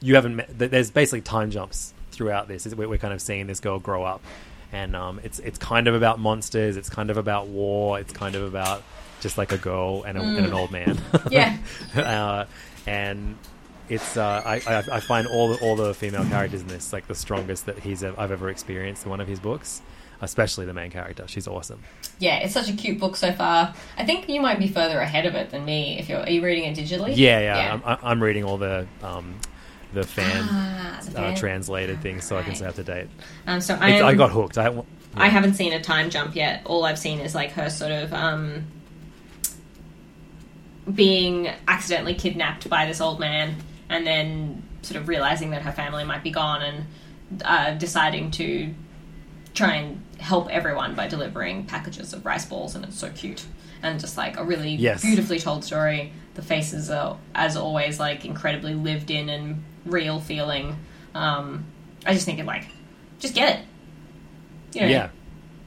[0.00, 0.50] you haven't met.
[0.58, 2.66] There's basically time jumps throughout this.
[2.66, 4.22] We're, we're kind of seeing this girl grow up,
[4.72, 6.76] and um, it's it's kind of about monsters.
[6.76, 7.98] It's kind of about war.
[7.98, 8.82] It's kind of about
[9.20, 10.54] just like a girl and, a, and an Mm.
[10.54, 10.98] old man.
[11.30, 11.56] Yeah.
[11.96, 12.44] uh,
[12.86, 13.36] and
[13.88, 17.06] it's uh, I, I I find all the all the female characters in this like
[17.06, 19.80] the strongest that he's ev- I've ever experienced in one of his books,
[20.24, 21.24] especially the main character.
[21.28, 21.82] She's awesome.
[22.18, 23.74] Yeah, it's such a cute book so far.
[23.96, 25.98] I think you might be further ahead of it than me.
[25.98, 27.12] If you're, are you reading it digitally?
[27.16, 27.72] Yeah, yeah.
[27.74, 29.38] I'm, I- I'm reading all the um,
[29.92, 33.06] the fan, Ah, the uh, fan- translated things so I can stay up to date.
[33.46, 34.58] Um, so I, am, I got hooked.
[34.58, 34.76] I,
[35.14, 36.62] I haven't seen a time jump yet.
[36.66, 38.64] All I've seen is like her sort of um,
[40.92, 43.56] being accidentally kidnapped by this old man,
[43.88, 48.74] and then sort of realizing that her family might be gone, and uh, deciding to
[49.54, 53.44] try and help everyone by delivering packages of rice balls, and it's so cute
[53.82, 55.02] and just like a really Yes.
[55.02, 56.12] beautifully told story.
[56.34, 60.76] The faces are, as always, like incredibly lived in and real feeling.
[61.14, 61.64] Um,
[62.06, 62.64] I just think it like,
[63.20, 63.64] just get it.
[64.74, 65.08] You know, yeah,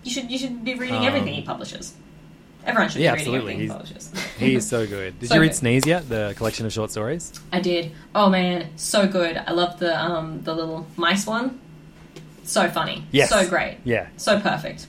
[0.04, 1.94] you should you should be reading Um, everything he publishes.
[2.66, 3.54] Everyone should yeah, be reading absolutely.
[3.54, 4.12] everything he publishes.
[4.40, 5.18] he is so good.
[5.20, 5.56] Did So you read good.
[5.56, 6.10] Sneeze yet?
[6.10, 7.32] The collection of short stories.
[7.54, 7.94] I did.
[8.14, 9.38] Oh man, so good.
[9.38, 11.62] I love the um the little mice one.
[12.48, 13.06] So funny.
[13.12, 13.30] Yes.
[13.30, 13.78] So great.
[13.84, 14.08] Yeah.
[14.18, 14.88] So perfect.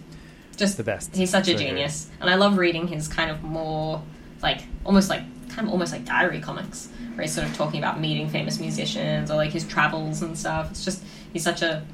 [0.57, 1.15] Just the best.
[1.15, 1.59] He's such a So good.
[1.59, 4.03] genius, and I love reading his kind of more
[4.43, 8.01] like almost like kind of almost like diary comics, where he's sort of talking about
[8.01, 10.71] meeting famous musicians or like his travels and stuff.
[10.71, 11.03] It's just
[11.33, 11.85] he's such a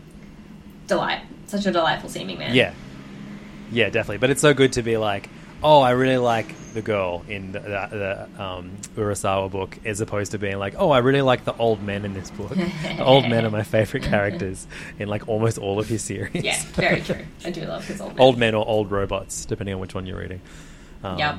[0.87, 2.55] delight, such a delightful seeming man.
[2.55, 2.73] Yeah,
[3.73, 4.19] yeah, definitely.
[4.19, 5.29] But it's so good to be like,
[5.63, 10.33] oh, I really like the girl in the, the, the um, Urasawa book, as opposed
[10.33, 12.51] to being like, oh, I really like the old men in this book.
[12.51, 14.67] the old men are my favorite characters
[14.99, 16.43] in like almost all of his series.
[16.45, 17.25] Yeah, very true.
[17.45, 18.21] I do love his old man.
[18.27, 20.41] old men or old robots, depending on which one you're reading.
[21.03, 21.37] Um, Yep.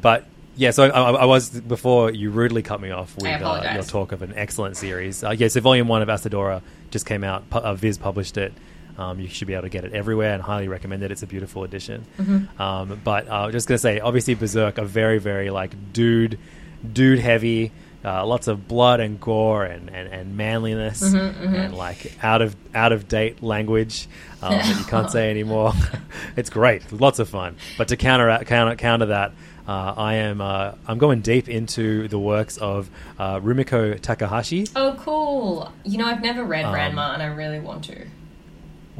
[0.00, 0.26] But
[0.56, 3.82] yeah, so I, I, I was before you rudely cut me off with uh, your
[3.82, 5.22] talk of an excellent series.
[5.24, 7.48] Uh, yeah, so volume one of Asadora just came out.
[7.50, 8.52] Pu- uh, Viz published it.
[9.00, 11.10] Um, you should be able to get it everywhere, and highly recommend it.
[11.10, 12.04] It's a beautiful edition.
[12.18, 12.60] Mhm.
[12.60, 16.38] Um, but uh, I was just gonna say, obviously, Berserk are very, very like dude,
[16.92, 17.72] dude heavy.
[18.02, 21.54] Uh, lots of blood and gore and, and, and manliness Mhm, mhm.
[21.66, 24.08] and like out of out of date language
[24.42, 25.72] um, that you can't say anymore.
[26.36, 27.56] it's great, lots of fun.
[27.76, 29.32] But to counter counter counter that,
[29.68, 32.88] uh, I am uh, I'm going deep into the works of
[33.18, 34.66] uh, Rumiko Takahashi.
[34.74, 35.70] Oh, cool.
[35.84, 38.06] You know, I've never read Um, Ranma, and I really want to.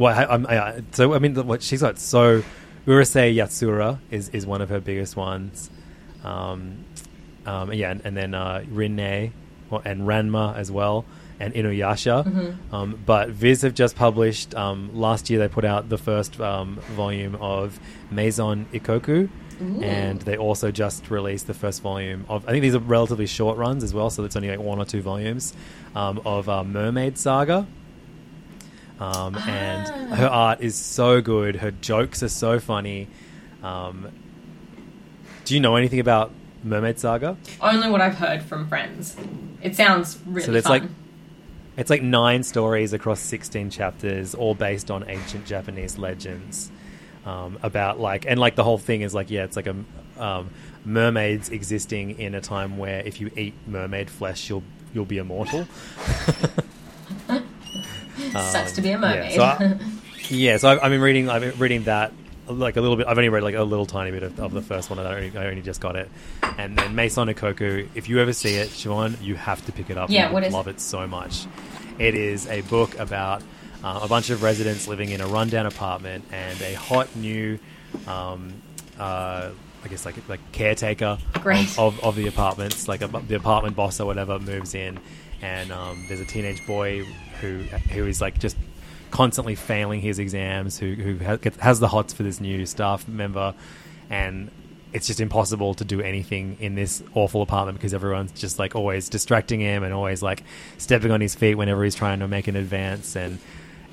[0.01, 2.43] Well, I, I'm, I, so I mean, what she's got so
[2.87, 5.69] Urusei Yatsura is is one of her biggest ones.
[6.25, 6.87] Um,
[7.45, 9.33] um, yeah, and, and then uh, Rinne
[9.69, 11.05] well, and Ranma as well,
[11.39, 12.25] and Inuyasha.
[12.25, 12.57] Mhm.
[12.73, 15.39] Um, but Viz have just published um, last year.
[15.39, 17.79] They put out the first um, volume of
[18.11, 19.29] Maison Ikoku,
[19.61, 19.83] Ooh.
[19.83, 22.49] and they also just released the first volume of.
[22.49, 24.87] I think these are relatively short runs as well, so it's only like one or
[24.87, 25.53] two volumes
[25.95, 27.67] um, of uh, Mermaid Saga.
[29.01, 30.15] Um, And Ah.
[30.17, 31.57] her art is so good.
[31.57, 33.09] Her jokes are so funny.
[33.63, 34.09] Um,
[35.47, 36.31] do you know anything about
[36.63, 37.37] Mermaid Saga?
[37.63, 39.17] Only what I've heard from friends.
[39.63, 40.71] It sounds really so fun.
[40.73, 40.83] like
[41.77, 46.71] it's like nine stories across 16 chapters all based on ancient japanese legends
[47.25, 49.77] um, about like and like the whole thing is like yeah it's like a
[50.19, 50.51] um,
[50.85, 55.67] mermaids existing in a time where if you eat mermaid flesh you'll you'll be immortal
[58.33, 59.33] Sucks to be a Um, mermaid.
[59.33, 59.79] yeah so, I,
[60.29, 62.13] yeah, so I've, I've been reading i've been reading that
[62.49, 64.63] like a little bit i've only read like a little tiny bit of, of the
[64.63, 66.09] first one I only, I only just got it
[66.59, 69.97] and then Maison Ikoku if you ever see it Siobhan you have to pick it
[69.99, 70.73] up Yeah, You what love it?
[70.77, 71.47] it so much
[71.99, 73.43] it is a book about
[73.85, 77.59] uh, a bunch of residents living in a rundown apartment and a hot new
[78.07, 78.53] um,
[78.99, 79.51] uh,
[79.85, 81.19] I guess like like caretaker
[81.79, 84.99] of, of, of the apartments, like a, the apartment boss or whatever, moves in,
[85.41, 87.07] and um, there's a teenage boy
[87.41, 87.59] who
[87.93, 88.57] who is like just
[89.11, 91.17] constantly failing his exams, who who
[91.59, 93.55] has the hots for this new staff member,
[94.09, 94.51] and
[94.93, 99.09] it's just impossible to do anything in this awful apartment because everyone's just like always
[99.09, 100.43] distracting him and always like
[100.79, 103.39] stepping on his feet whenever he's trying to make an advance and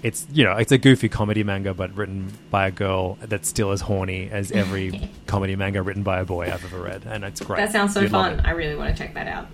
[0.04, 3.72] it's you know it's a goofy comedy manga but written by a girl that's still
[3.72, 7.42] as horny as every comedy manga written by a boy I've ever read and it's
[7.42, 7.58] great.
[7.58, 8.40] that sounds so You'd fun.
[8.42, 9.48] I really want to check that out.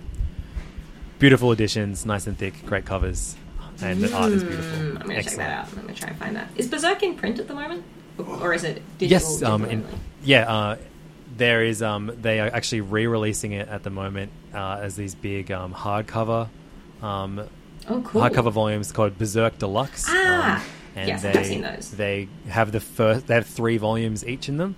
[1.18, 3.36] Beautiful editions, nice and thick, great covers,
[3.84, 4.78] and the art is beautiful.
[4.78, 5.68] Mm, I'm going to check that out.
[5.68, 6.48] I'm going to try and find that.
[6.56, 7.84] Is Berserk in print at the moment?
[8.18, 9.30] Or is it digital?
[9.30, 9.86] Yes, um, in,
[10.22, 10.76] yeah, uh,
[11.36, 11.82] there is.
[11.82, 16.48] Um, they are actually re-releasing it at the moment uh, as these big um, hardcover.
[17.02, 17.48] Um,
[17.88, 18.22] Oh, cool.
[18.22, 20.06] Hardcover volumes called Berserk Deluxe.
[20.08, 21.90] Ah, um, and yes, they, I've seen those.
[21.90, 23.26] They have the first.
[23.26, 24.76] They have three volumes each in them,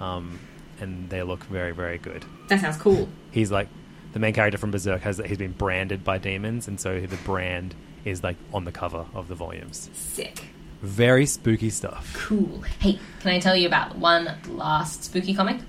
[0.00, 0.40] um,
[0.80, 2.24] and they look very, very good.
[2.48, 3.08] That sounds cool.
[3.30, 3.68] He's like
[4.12, 7.74] the main character from Berserk has he's been branded by demons, and so the brand
[8.10, 9.90] is like on the cover of the volumes.
[9.92, 10.44] Sick.
[10.82, 12.14] Very spooky stuff.
[12.14, 12.62] Cool.
[12.78, 15.60] Hey, can I tell you about one last spooky comic?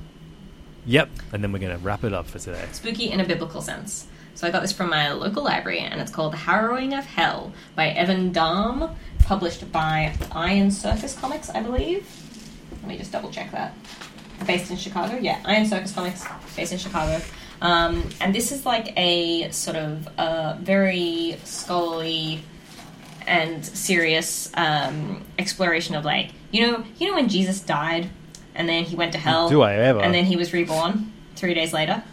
[0.85, 2.65] Yep, and then we're gonna wrap it up for today.
[2.71, 4.07] Spooky in a biblical sense.
[4.35, 7.51] So I got this from my local library, and it's called The Harrowing of Hell
[7.75, 12.07] by Evan Dahm, published by Iron Circus Comics, I believe.
[12.71, 13.73] Let me just double check that.
[14.47, 16.25] Based in Chicago, yeah, Iron Circus Comics,
[16.55, 17.21] based in Chicago.
[17.61, 22.43] Um, and this is like a sort of uh, very scholarly
[23.27, 28.09] and serious um, exploration of like you know you know when Jesus died
[28.55, 29.49] and then he went to hell.
[29.49, 30.01] Do I ever?
[30.01, 32.03] And then he was reborn three days later.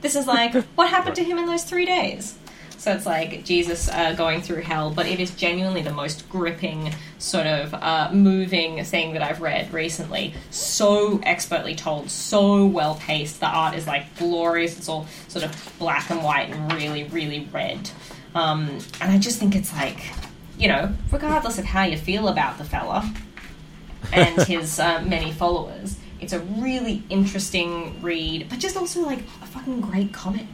[0.00, 2.36] This is like what happened to him in those three days.
[2.82, 6.92] So it's like Jesus uh, going through hell, but it is genuinely the most gripping,
[7.18, 10.34] sort of uh, moving thing that I've read recently.
[10.50, 13.38] So expertly told, so well paced.
[13.38, 14.76] The art is like glorious.
[14.76, 17.88] It's all sort of black and white and really, really red.
[18.34, 20.00] Um, and I just think it's like,
[20.58, 23.08] you know, regardless of how you feel about the fella
[24.12, 29.46] and his uh, many followers, it's a really interesting read, but just also like a
[29.46, 30.48] fucking great comic.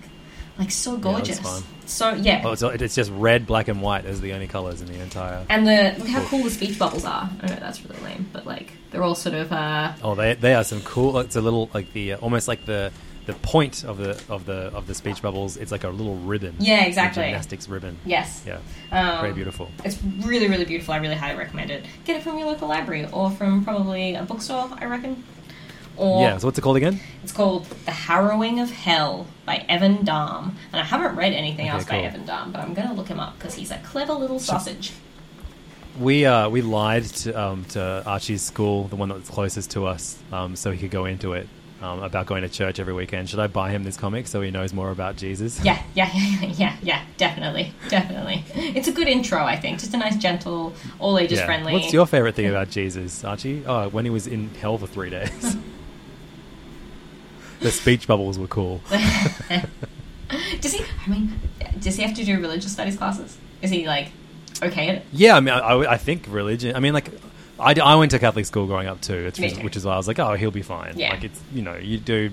[0.59, 1.39] Like so gorgeous.
[1.39, 1.63] fun.
[1.87, 2.43] So yeah.
[2.45, 5.45] Oh, it's, it's just red, black, and white as the only colors in the entire.
[5.49, 7.31] And the look how cool the speech bubbles are.
[7.41, 10.55] I know that's really lame, but like they're all sort of uh Oh, they they
[10.55, 11.19] are some cool.
[11.19, 12.91] It's a little like the uh, almost like the
[13.27, 15.57] the point of the of the of the speech bubbles.
[15.59, 16.57] It's like a little ribbon.
[16.59, 17.25] Yeah, A exactly.
[17.25, 17.97] gymnastics ribbon.
[18.05, 18.43] Yes.
[18.47, 18.59] Yeah.
[18.91, 19.71] Um, Very beautiful.
[19.85, 20.95] It's really, really beautiful.
[20.95, 21.85] I really highly recommend it.
[22.05, 25.23] Get it from your local library or from probably a bookstore, I reckon.
[25.99, 26.39] Or Yeah.
[26.39, 27.01] So what's it called again?
[27.23, 30.53] It's called The Harrowing of Hell by Evan Dahm.
[30.73, 31.99] And I haven't read anything Okay, else by.
[31.99, 34.93] Evan Dahm, but I'm going to look him up because he's a clever little sausage.
[35.99, 40.17] We uh we lied to um to Archie's school, the one that's closest to us,
[40.31, 41.49] um so he could go into it.
[41.81, 43.29] Um, about going to church every weekend.
[43.31, 45.61] Should I buy him this comic so he knows more about Jesus?
[45.65, 48.43] Yeah, yeah, yeah, yeah, yeah, definitely, definitely.
[48.57, 49.79] It's a good intro, I think.
[49.79, 51.47] Just a nice, gentle, all ages Yeah.
[51.47, 51.73] friendly.
[51.73, 53.63] What's your favorite thing about Jesus, Archie?
[53.65, 55.57] Oh, when he was in hell for three days.
[57.61, 58.81] the speech bubbles were cool.
[60.61, 60.85] Does he?
[61.07, 61.41] I mean,
[61.81, 63.39] does he have to do religious studies classes?
[63.63, 64.11] Is he like
[64.63, 65.07] okay at it?
[65.13, 66.77] Yeah, I mean, I, I think religion.
[66.77, 67.11] I mean, like,
[67.59, 69.49] I, I went to Catholic school growing up too, too.
[69.63, 70.99] which is why I was like, oh, he'll be fine.
[70.99, 71.13] Yeah.
[71.13, 72.31] Like, it's you know, you do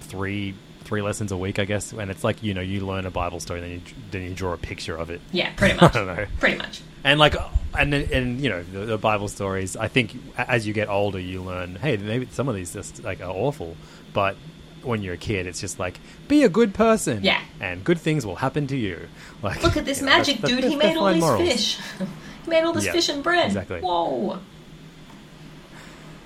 [0.00, 3.10] three three lessons a week, I guess, and it's like you know, you learn a
[3.10, 3.80] Bible story, then you
[4.10, 5.20] then you draw a picture of it.
[5.32, 5.82] Yeah, pretty much.
[5.96, 6.26] I don't know.
[6.38, 6.82] Pretty much.
[7.04, 7.34] And like,
[7.78, 9.76] and and you know, the, the Bible stories.
[9.76, 13.20] I think as you get older, you learn, hey, maybe some of these just like
[13.20, 13.76] are awful,
[14.14, 14.36] but
[14.82, 15.98] when you're a kid, it's just like
[16.28, 17.40] be a good person, Yeah.
[17.60, 19.08] and good things will happen to you.
[19.42, 20.64] Like Look at this you know, magic that's- dude.
[20.64, 21.48] that's- he that's made all these morals.
[21.48, 21.78] fish.
[22.44, 23.46] he made all this Yeah, fish and bread.
[23.46, 23.80] exactly.
[23.80, 24.38] Whoa.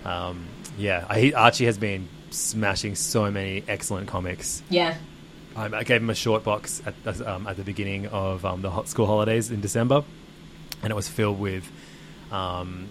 [0.04, 0.46] Um,
[0.78, 4.62] yeah, I, Archie has been smashing so many excellent comics.
[4.70, 4.96] Yeah.
[5.56, 8.70] Um, I gave him a short box at, um, at the beginning of um, the
[8.70, 10.04] hot school holidays in December,
[10.82, 11.68] and it was filled with
[12.30, 12.88] um,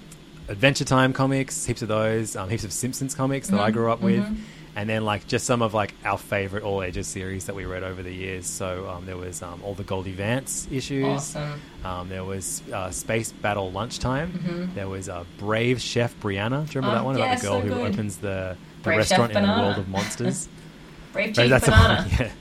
[0.50, 3.92] Adventure Time comics, heaps of those, um, heaps of Simpsons comics that I Mhm, grew
[3.92, 4.38] up with, mhm.
[4.78, 7.82] And then like just some of like our favorite all ages series that we read
[7.84, 8.46] over the years.
[8.46, 11.04] So um, there was um, all the Goldie Vance issues.
[11.06, 11.60] Awesome.
[11.84, 14.32] Um, there was uh, Space Battle Lunchtime.
[14.34, 14.76] Mhm.
[14.76, 16.70] There was uh, Brave Chef Brianna.
[16.70, 17.92] Do you remember Oh, that one about the girl so who good.
[17.94, 20.48] opens the, the Brave restaurant in the world of monsters?
[21.14, 22.08] Brave Right, Chief that's the Banana.
[22.08, 22.32] one,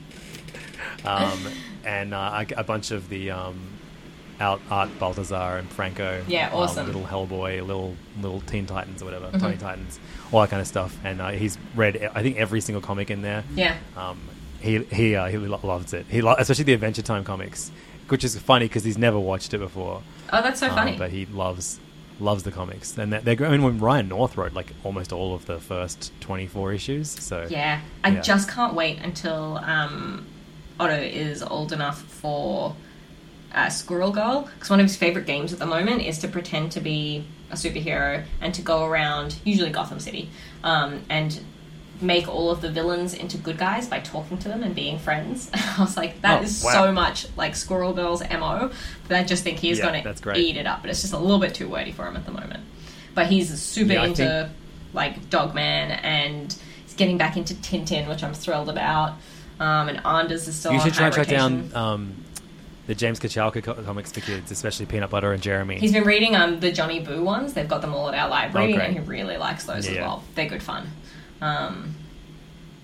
[1.04, 1.14] yeah.
[1.32, 1.38] Um,
[1.86, 3.56] and uh, a, a bunch of the um,
[4.40, 6.22] out Art Baltazar and Franco.
[6.28, 6.86] Yeah, um, awesome.
[6.86, 9.40] little Hellboy, little little Teen Titans or whatever, Mhm.
[9.40, 9.98] Tiny Titans,
[10.32, 10.96] all that kind of stuff.
[11.04, 13.44] And uh, he's read, I think, every single comic in there.
[13.54, 13.76] Yeah.
[13.96, 14.18] Um,
[14.60, 16.06] he he uh, he lo- loves it.
[16.08, 17.70] He lo- especially the Adventure Time comics,
[18.08, 20.02] which is funny because he's never watched it before.
[20.32, 20.96] Oh, that's so Um, funny.
[20.98, 21.80] but he loves
[22.18, 23.60] loves the comics, and they're, going.
[23.62, 27.80] When Ryan North wrote like almost all of the first twenty four issues, so Yeah,
[28.02, 28.20] I yeah.
[28.22, 30.24] just can't wait until um,
[30.80, 32.74] Otto is old enough for
[33.56, 34.48] uh, Squirrel Girl.
[34.54, 37.54] Because one of his favorite games at the moment is to pretend to be a
[37.54, 40.28] superhero and to go around, usually Gotham City,
[40.62, 41.40] um, and
[42.00, 45.50] make all of the villains into good guys by talking to them and being friends.
[45.54, 46.72] I was like, that Oh, is wow.
[46.72, 48.70] so much like Squirrel Girl's mo.
[49.08, 50.82] But I just think he's Yeah, going to eat it up.
[50.82, 52.62] But it's just a little bit too wordy for him at the moment.
[53.14, 54.16] But he's super Yeah, into
[54.50, 54.50] think-
[54.92, 56.54] like Dogman and
[56.84, 59.14] he's getting back into Tintin, which I'm thrilled about.
[59.58, 62.14] Um, and Anders is still you on should try and track down um,
[62.86, 65.78] the James Kochalka co- comics for kids, especially Peanut Butter and Jeremy.
[65.78, 67.52] He's been reading um, the Johnny Boo ones.
[67.54, 69.96] They've got them all at our library, Oh, and he really likes those Yeah, as
[69.96, 70.02] yeah.
[70.06, 70.24] well.
[70.34, 70.88] They're good fun.
[71.40, 71.94] Um,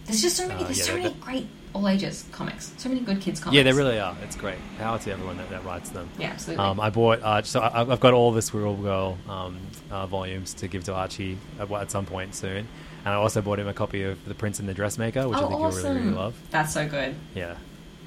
[0.07, 0.61] there's just so many.
[0.63, 2.73] Uh, there's yeah, so many great all ages comics.
[2.77, 3.57] So many good kids comics.
[3.57, 4.15] Yeah, they really are.
[4.23, 4.59] It's great.
[4.79, 6.09] Power to everyone that, that writes them.
[6.19, 6.65] Yeah, absolutely.
[6.65, 9.59] Um, I bought, uh, so I, I've got all the Squirrel Girl um,
[9.91, 12.69] uh, volumes to give to Archie at, at some point soon.
[13.05, 15.47] And I also bought him a copy of The Prince and the Dressmaker, which oh,
[15.47, 15.83] I think awesome.
[15.85, 16.41] you'll really, really love.
[16.51, 17.15] That's so good.
[17.35, 17.57] Yeah.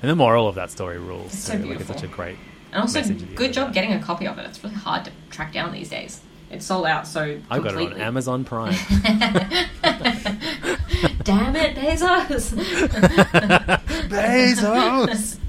[0.02, 1.34] And the moral of that story rules.
[1.34, 1.60] It's so too.
[1.60, 1.96] Like, it's beautiful.
[1.96, 2.38] such a great
[2.72, 4.46] And also, message at good job getting a copy of it.
[4.46, 6.22] It's really hard to track down these days.
[6.52, 8.02] It's sold out so I've got it on completely.
[8.02, 8.76] Amazon Prime.
[11.24, 12.54] Damn it, Bezos!
[14.10, 15.39] Bezos!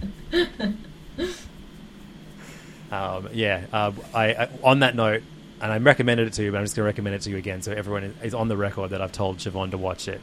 [2.90, 5.22] Um, yeah, uh, I, I on that note,
[5.61, 7.36] and I recommended it to you, but I'm just going to recommend it to you
[7.36, 10.20] again, so everyone is- is on the record that I've told Siobhan to watch it,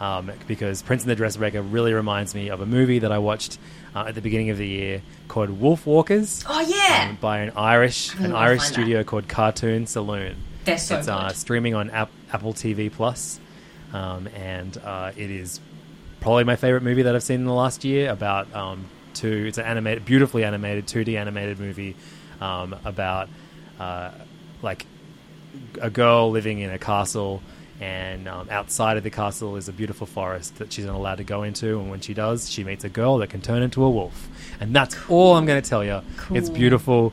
[0.00, 3.58] um, because Prince and the Dressmaker really reminds me of a movie that I watched
[3.94, 6.44] uh, at the beginning of the year called Wolf Walkers.
[6.48, 7.08] Oh, yeah!
[7.10, 10.36] um, by an Irish an Irish studio called Cartoon Saloon.
[10.64, 13.40] They're so it's uh, streaming on App- Apple TV Plus,
[13.92, 15.60] um, and uh, it is
[16.20, 18.10] probably my favorite movie that I've seen in the last year.
[18.10, 21.96] About um, two, it's an animated, beautifully animated, two D animated movie
[22.40, 23.28] um, about
[23.78, 24.10] uh,
[24.60, 24.86] like
[25.80, 27.42] a girl living in a castle.
[27.80, 31.24] And um, outside of the castle is a beautiful forest that she's not allowed to
[31.24, 31.78] go into.
[31.78, 34.28] And when she does, she meets a girl that can turn into a wolf.
[34.60, 36.00] And that's all I'm going to tell you.
[36.30, 37.12] It's beautiful.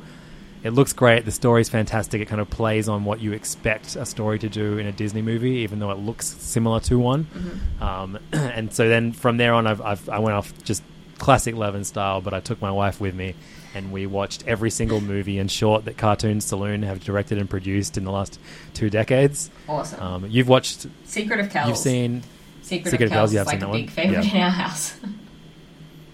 [0.63, 1.25] It looks great.
[1.25, 2.21] The story's fantastic.
[2.21, 5.21] It kind of plays on what you expect a story to do in a Disney
[5.21, 7.25] movie, even though it looks similar to one.
[7.25, 7.83] Mm-hmm.
[7.83, 10.81] Um, and so then from there on, I've, I've, I went off just
[11.17, 13.35] classic Levin style, but I took my wife with me,
[13.75, 17.97] and we watched every single movie and short that Cartoon Saloon have directed and produced
[17.97, 18.39] in the last
[18.73, 19.49] two decades.
[19.67, 19.99] Awesome.
[20.01, 20.87] Um, you've watched.
[21.05, 21.67] Secret of Kells.
[21.69, 22.23] You've seen.
[22.61, 24.35] Secret, Secret of of Kells, Kells like a big favorite Yeah.
[24.35, 24.95] in our house.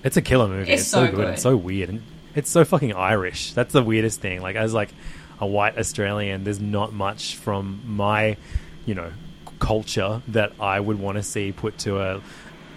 [0.01, 0.72] It's a killer movie.
[0.72, 1.20] It's It's, so, so good.
[1.26, 1.39] and good.
[1.41, 2.01] so weird, and
[2.34, 3.51] it's so fucking Irish.
[3.53, 4.41] That's the weirdest thing.
[4.41, 4.93] Like as like
[5.41, 8.38] a white Australian, there's not much from my,
[8.86, 9.12] you know,
[9.60, 12.22] culture that I would want to see put to a,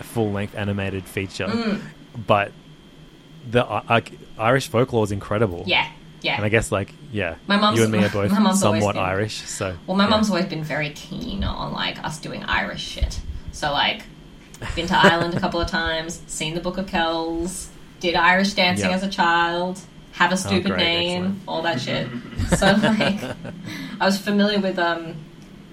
[0.00, 1.46] full length animated feature.
[1.46, 1.80] Mm.
[2.26, 2.50] But
[3.50, 5.64] the uh, like, Irish folklore is incredible.
[5.66, 5.88] Yeah,
[6.22, 6.36] yeah.
[6.36, 9.02] And I guess like yeah, My mum's- you and me are both always somewhat been-
[9.04, 9.42] Irish.
[9.42, 10.10] So Well, my yeah.
[10.10, 13.20] mum's always been very keen on like us doing Irish shit.
[13.52, 14.02] So like,
[14.76, 17.68] been to Ireland a couple of times, seen the Book of Kells,
[18.00, 18.96] did Irish dancing Yeah.
[18.96, 19.80] as a child,
[20.12, 21.42] have a stupid great, name, excellent.
[21.48, 22.08] all that shit.
[22.56, 23.20] so like,
[24.00, 25.16] I was familiar with um,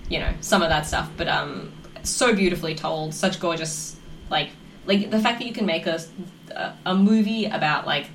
[0.09, 1.72] you know, some of that stuff, but um,
[2.03, 3.95] so beautifully told, such gorgeous
[4.30, 4.49] like
[4.90, 6.00] like the fact that you can make a
[6.86, 8.08] a, movie about like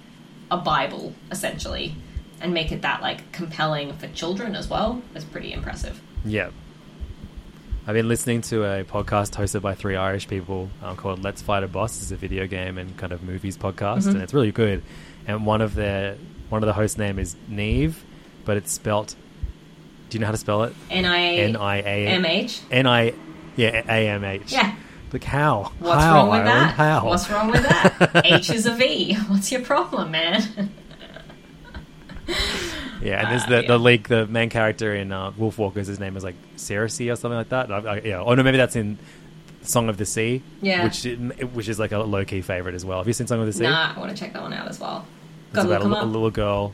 [0.50, 1.94] a Bible essentially.
[2.40, 6.02] And make it that like compelling for children as well is pretty impressive.
[6.26, 6.50] Yeah.
[7.86, 11.62] I've been listening to a podcast hosted by three Irish people um, called Let's Fight
[11.62, 12.02] a Boss.
[12.02, 14.14] It's a video game and kind of movies podcast, Mhm.
[14.14, 14.82] and it's really good.
[15.26, 16.16] And one of their
[16.50, 18.02] one of the hosts' name is Neve,
[18.44, 19.14] but it's spelt.
[20.10, 20.74] Do you know how to spell it?
[20.90, 22.60] N I N I A M H.
[22.70, 23.14] N I
[23.56, 24.52] yeah A M H.
[24.52, 24.74] Yeah.
[25.14, 25.70] Like how?
[25.78, 26.70] What's how, wrong with Ireland?
[26.70, 26.74] that?
[26.74, 27.06] How?
[27.06, 28.22] What's wrong with that?
[28.24, 29.14] H is a V.
[29.28, 30.70] What's your problem, man?
[33.02, 35.86] Yeah, and there's the the league, the main character in uh, Wolf Walkers.
[35.86, 37.70] His name is like Cersei or something like that.
[37.70, 38.98] I, I, yeah, oh no, maybe that's in
[39.62, 40.42] Song of the Sea.
[40.62, 40.84] Yeah.
[40.84, 41.04] which
[41.52, 42.98] which is like a low key favorite as well.
[42.98, 43.64] Have you seen Song of the Sea?
[43.64, 45.04] nah, I want to check that one out as well.
[45.48, 46.72] It's Gotta about a, 'em li- a little girl,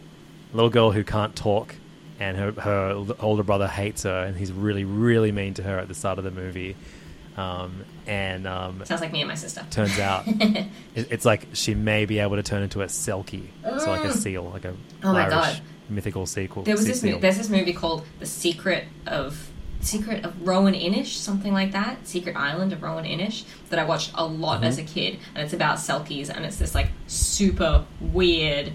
[0.52, 1.74] a little girl who can't talk,
[2.20, 5.88] and her her older brother hates her, and he's really really mean to her at
[5.88, 6.76] the start of the movie.
[7.36, 9.64] Um, and um, Sounds like me and my sister.
[9.70, 13.90] turns out it, it's like she may be able to turn into a selkie, so
[13.90, 14.16] like a Mm.
[14.16, 15.60] seal, like a Oh my Irish God.
[15.88, 16.64] mythical sequel.
[16.64, 17.00] There was this.
[17.00, 17.18] seal.
[17.20, 19.48] There's this movie called The Secret of
[19.80, 22.06] Secret of Roan Inish, something like that.
[22.06, 24.64] Secret Island of Roan Inish that I watched a lot Mhm.
[24.66, 28.72] as a kid, and it's about selkies, and it's this like super weird,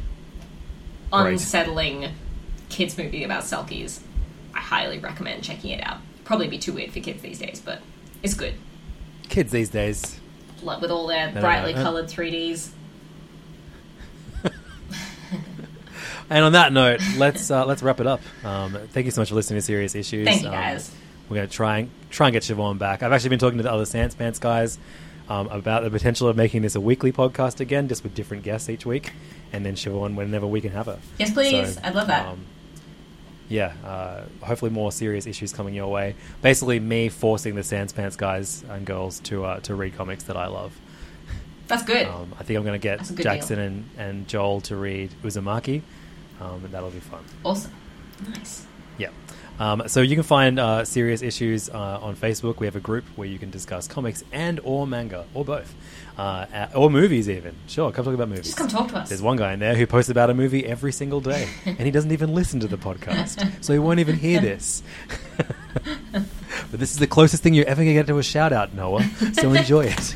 [1.14, 1.34] Right.
[1.34, 2.10] unsettling
[2.70, 4.00] kids movie about selkies.
[4.54, 5.98] I highly recommend checking it out.
[6.24, 7.82] Probably be too weird for kids these days, but
[8.26, 8.54] it's good.
[9.30, 10.20] Kids these days.
[10.62, 12.70] Like, With all their brightly coloured 3Ds.
[16.28, 18.20] And on that note, let's uh, let's wrap it up.
[18.44, 20.28] Um, thank you so much for listening to Serious Issues.
[20.28, 20.92] Thank you, Um, guys.
[21.30, 23.04] we're going to try and try and get Siobhan back.
[23.04, 24.80] I've actually been talking to the other Sans Pants guys
[25.30, 28.70] um, about the potential of making this a weekly podcast again, just with different guests
[28.70, 29.12] each week,
[29.54, 30.98] and then Siobhan whenever we can have her.
[31.20, 31.78] Yes, please.
[31.84, 32.36] I'd love that.
[33.48, 36.16] Yeah, uh, hopefully more serious issues coming your way.
[36.42, 40.36] Basically, me forcing the Sans Pants guys and girls to uh, to read comics that
[40.38, 40.76] I love.
[41.68, 42.08] That's good.
[42.08, 45.82] Um, I think I'm going to get Jackson and, and Joel to read Uzumaki,
[46.40, 47.24] um, and that'll be fun.
[47.44, 47.72] awesome.
[48.30, 48.66] Nice.
[48.98, 49.10] Yeah.
[49.60, 52.60] Um, so you can find uh, serious issues uh, on Facebook.
[52.60, 55.74] We have a group where you can discuss comics and or manga or both,
[56.18, 57.56] uh, or movies even.
[57.68, 58.46] Sure, come talk about movies.
[58.46, 59.10] Just come talk to us.
[59.10, 61.92] There's one guy in there who posts about a movie every single day, and he
[61.92, 64.84] doesn't even listen to the podcast, so he won't even hear this.
[66.12, 68.74] but this is the closest thing you're ever going to get to a shout out,
[68.74, 69.04] Noah.
[69.34, 70.16] So enjoy it.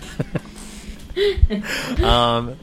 [2.01, 2.57] um,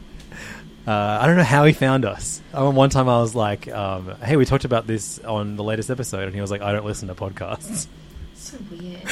[0.86, 2.40] uh, I don't know how he found us.
[2.54, 5.64] I remember one time I was like, um, "Hey, we talked about this on the
[5.64, 7.86] latest episode," and he was like, "I don't listen to podcasts."
[8.34, 9.02] So weird.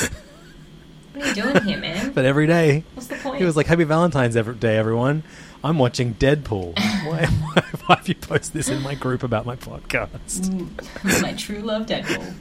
[1.14, 2.12] What are you doing here, man?
[2.12, 3.38] But every day, What's the point?
[3.38, 5.22] he was like, "Happy Valentine's every day, everyone."
[5.62, 6.76] I'm watching Deadpool.
[7.06, 10.50] why, why, why have you posted this in my group about my podcast?
[11.22, 12.34] my true love Deadpool.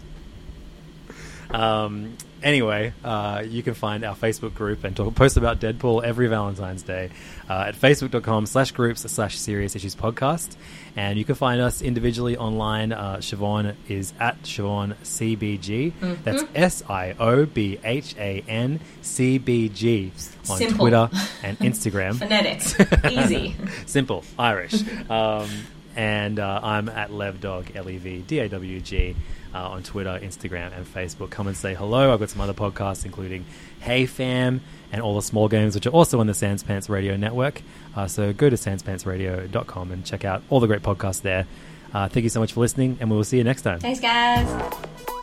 [1.51, 6.27] Um, anyway, uh, you can find our Facebook group and talk, post about Deadpool every
[6.27, 7.11] Valentine's Day
[7.49, 10.55] uh, at facebook.com slash groups slash serious issues podcast.
[10.95, 12.91] And you can find us individually online.
[12.91, 15.93] Uh, Siobhan is at Siobhan CBG.
[16.23, 20.11] That's S I O B H A N C B G
[20.49, 20.77] on Simple.
[20.77, 21.09] Twitter
[21.43, 22.15] and Instagram.
[22.19, 22.75] Phonetics.
[23.11, 23.55] Easy.
[23.87, 24.83] Simple, Irish.
[25.09, 25.49] Um,
[25.95, 29.15] and uh, I'm at LevDawg, L E V D A W G,
[29.53, 31.29] uh, on Twitter, Instagram, and Facebook.
[31.29, 32.13] Come and say hello.
[32.13, 33.45] I've got some other podcasts, including
[33.79, 37.15] Hey Fam and all the small games, which are also on the Sans Pants Radio
[37.17, 37.61] Network.
[37.95, 41.45] Uh, so go to sanspantsradio.com and check out all the great podcasts there.
[41.93, 43.79] Uh, thank you so much for listening, and we will see you next time.
[43.79, 45.22] Thanks, guys.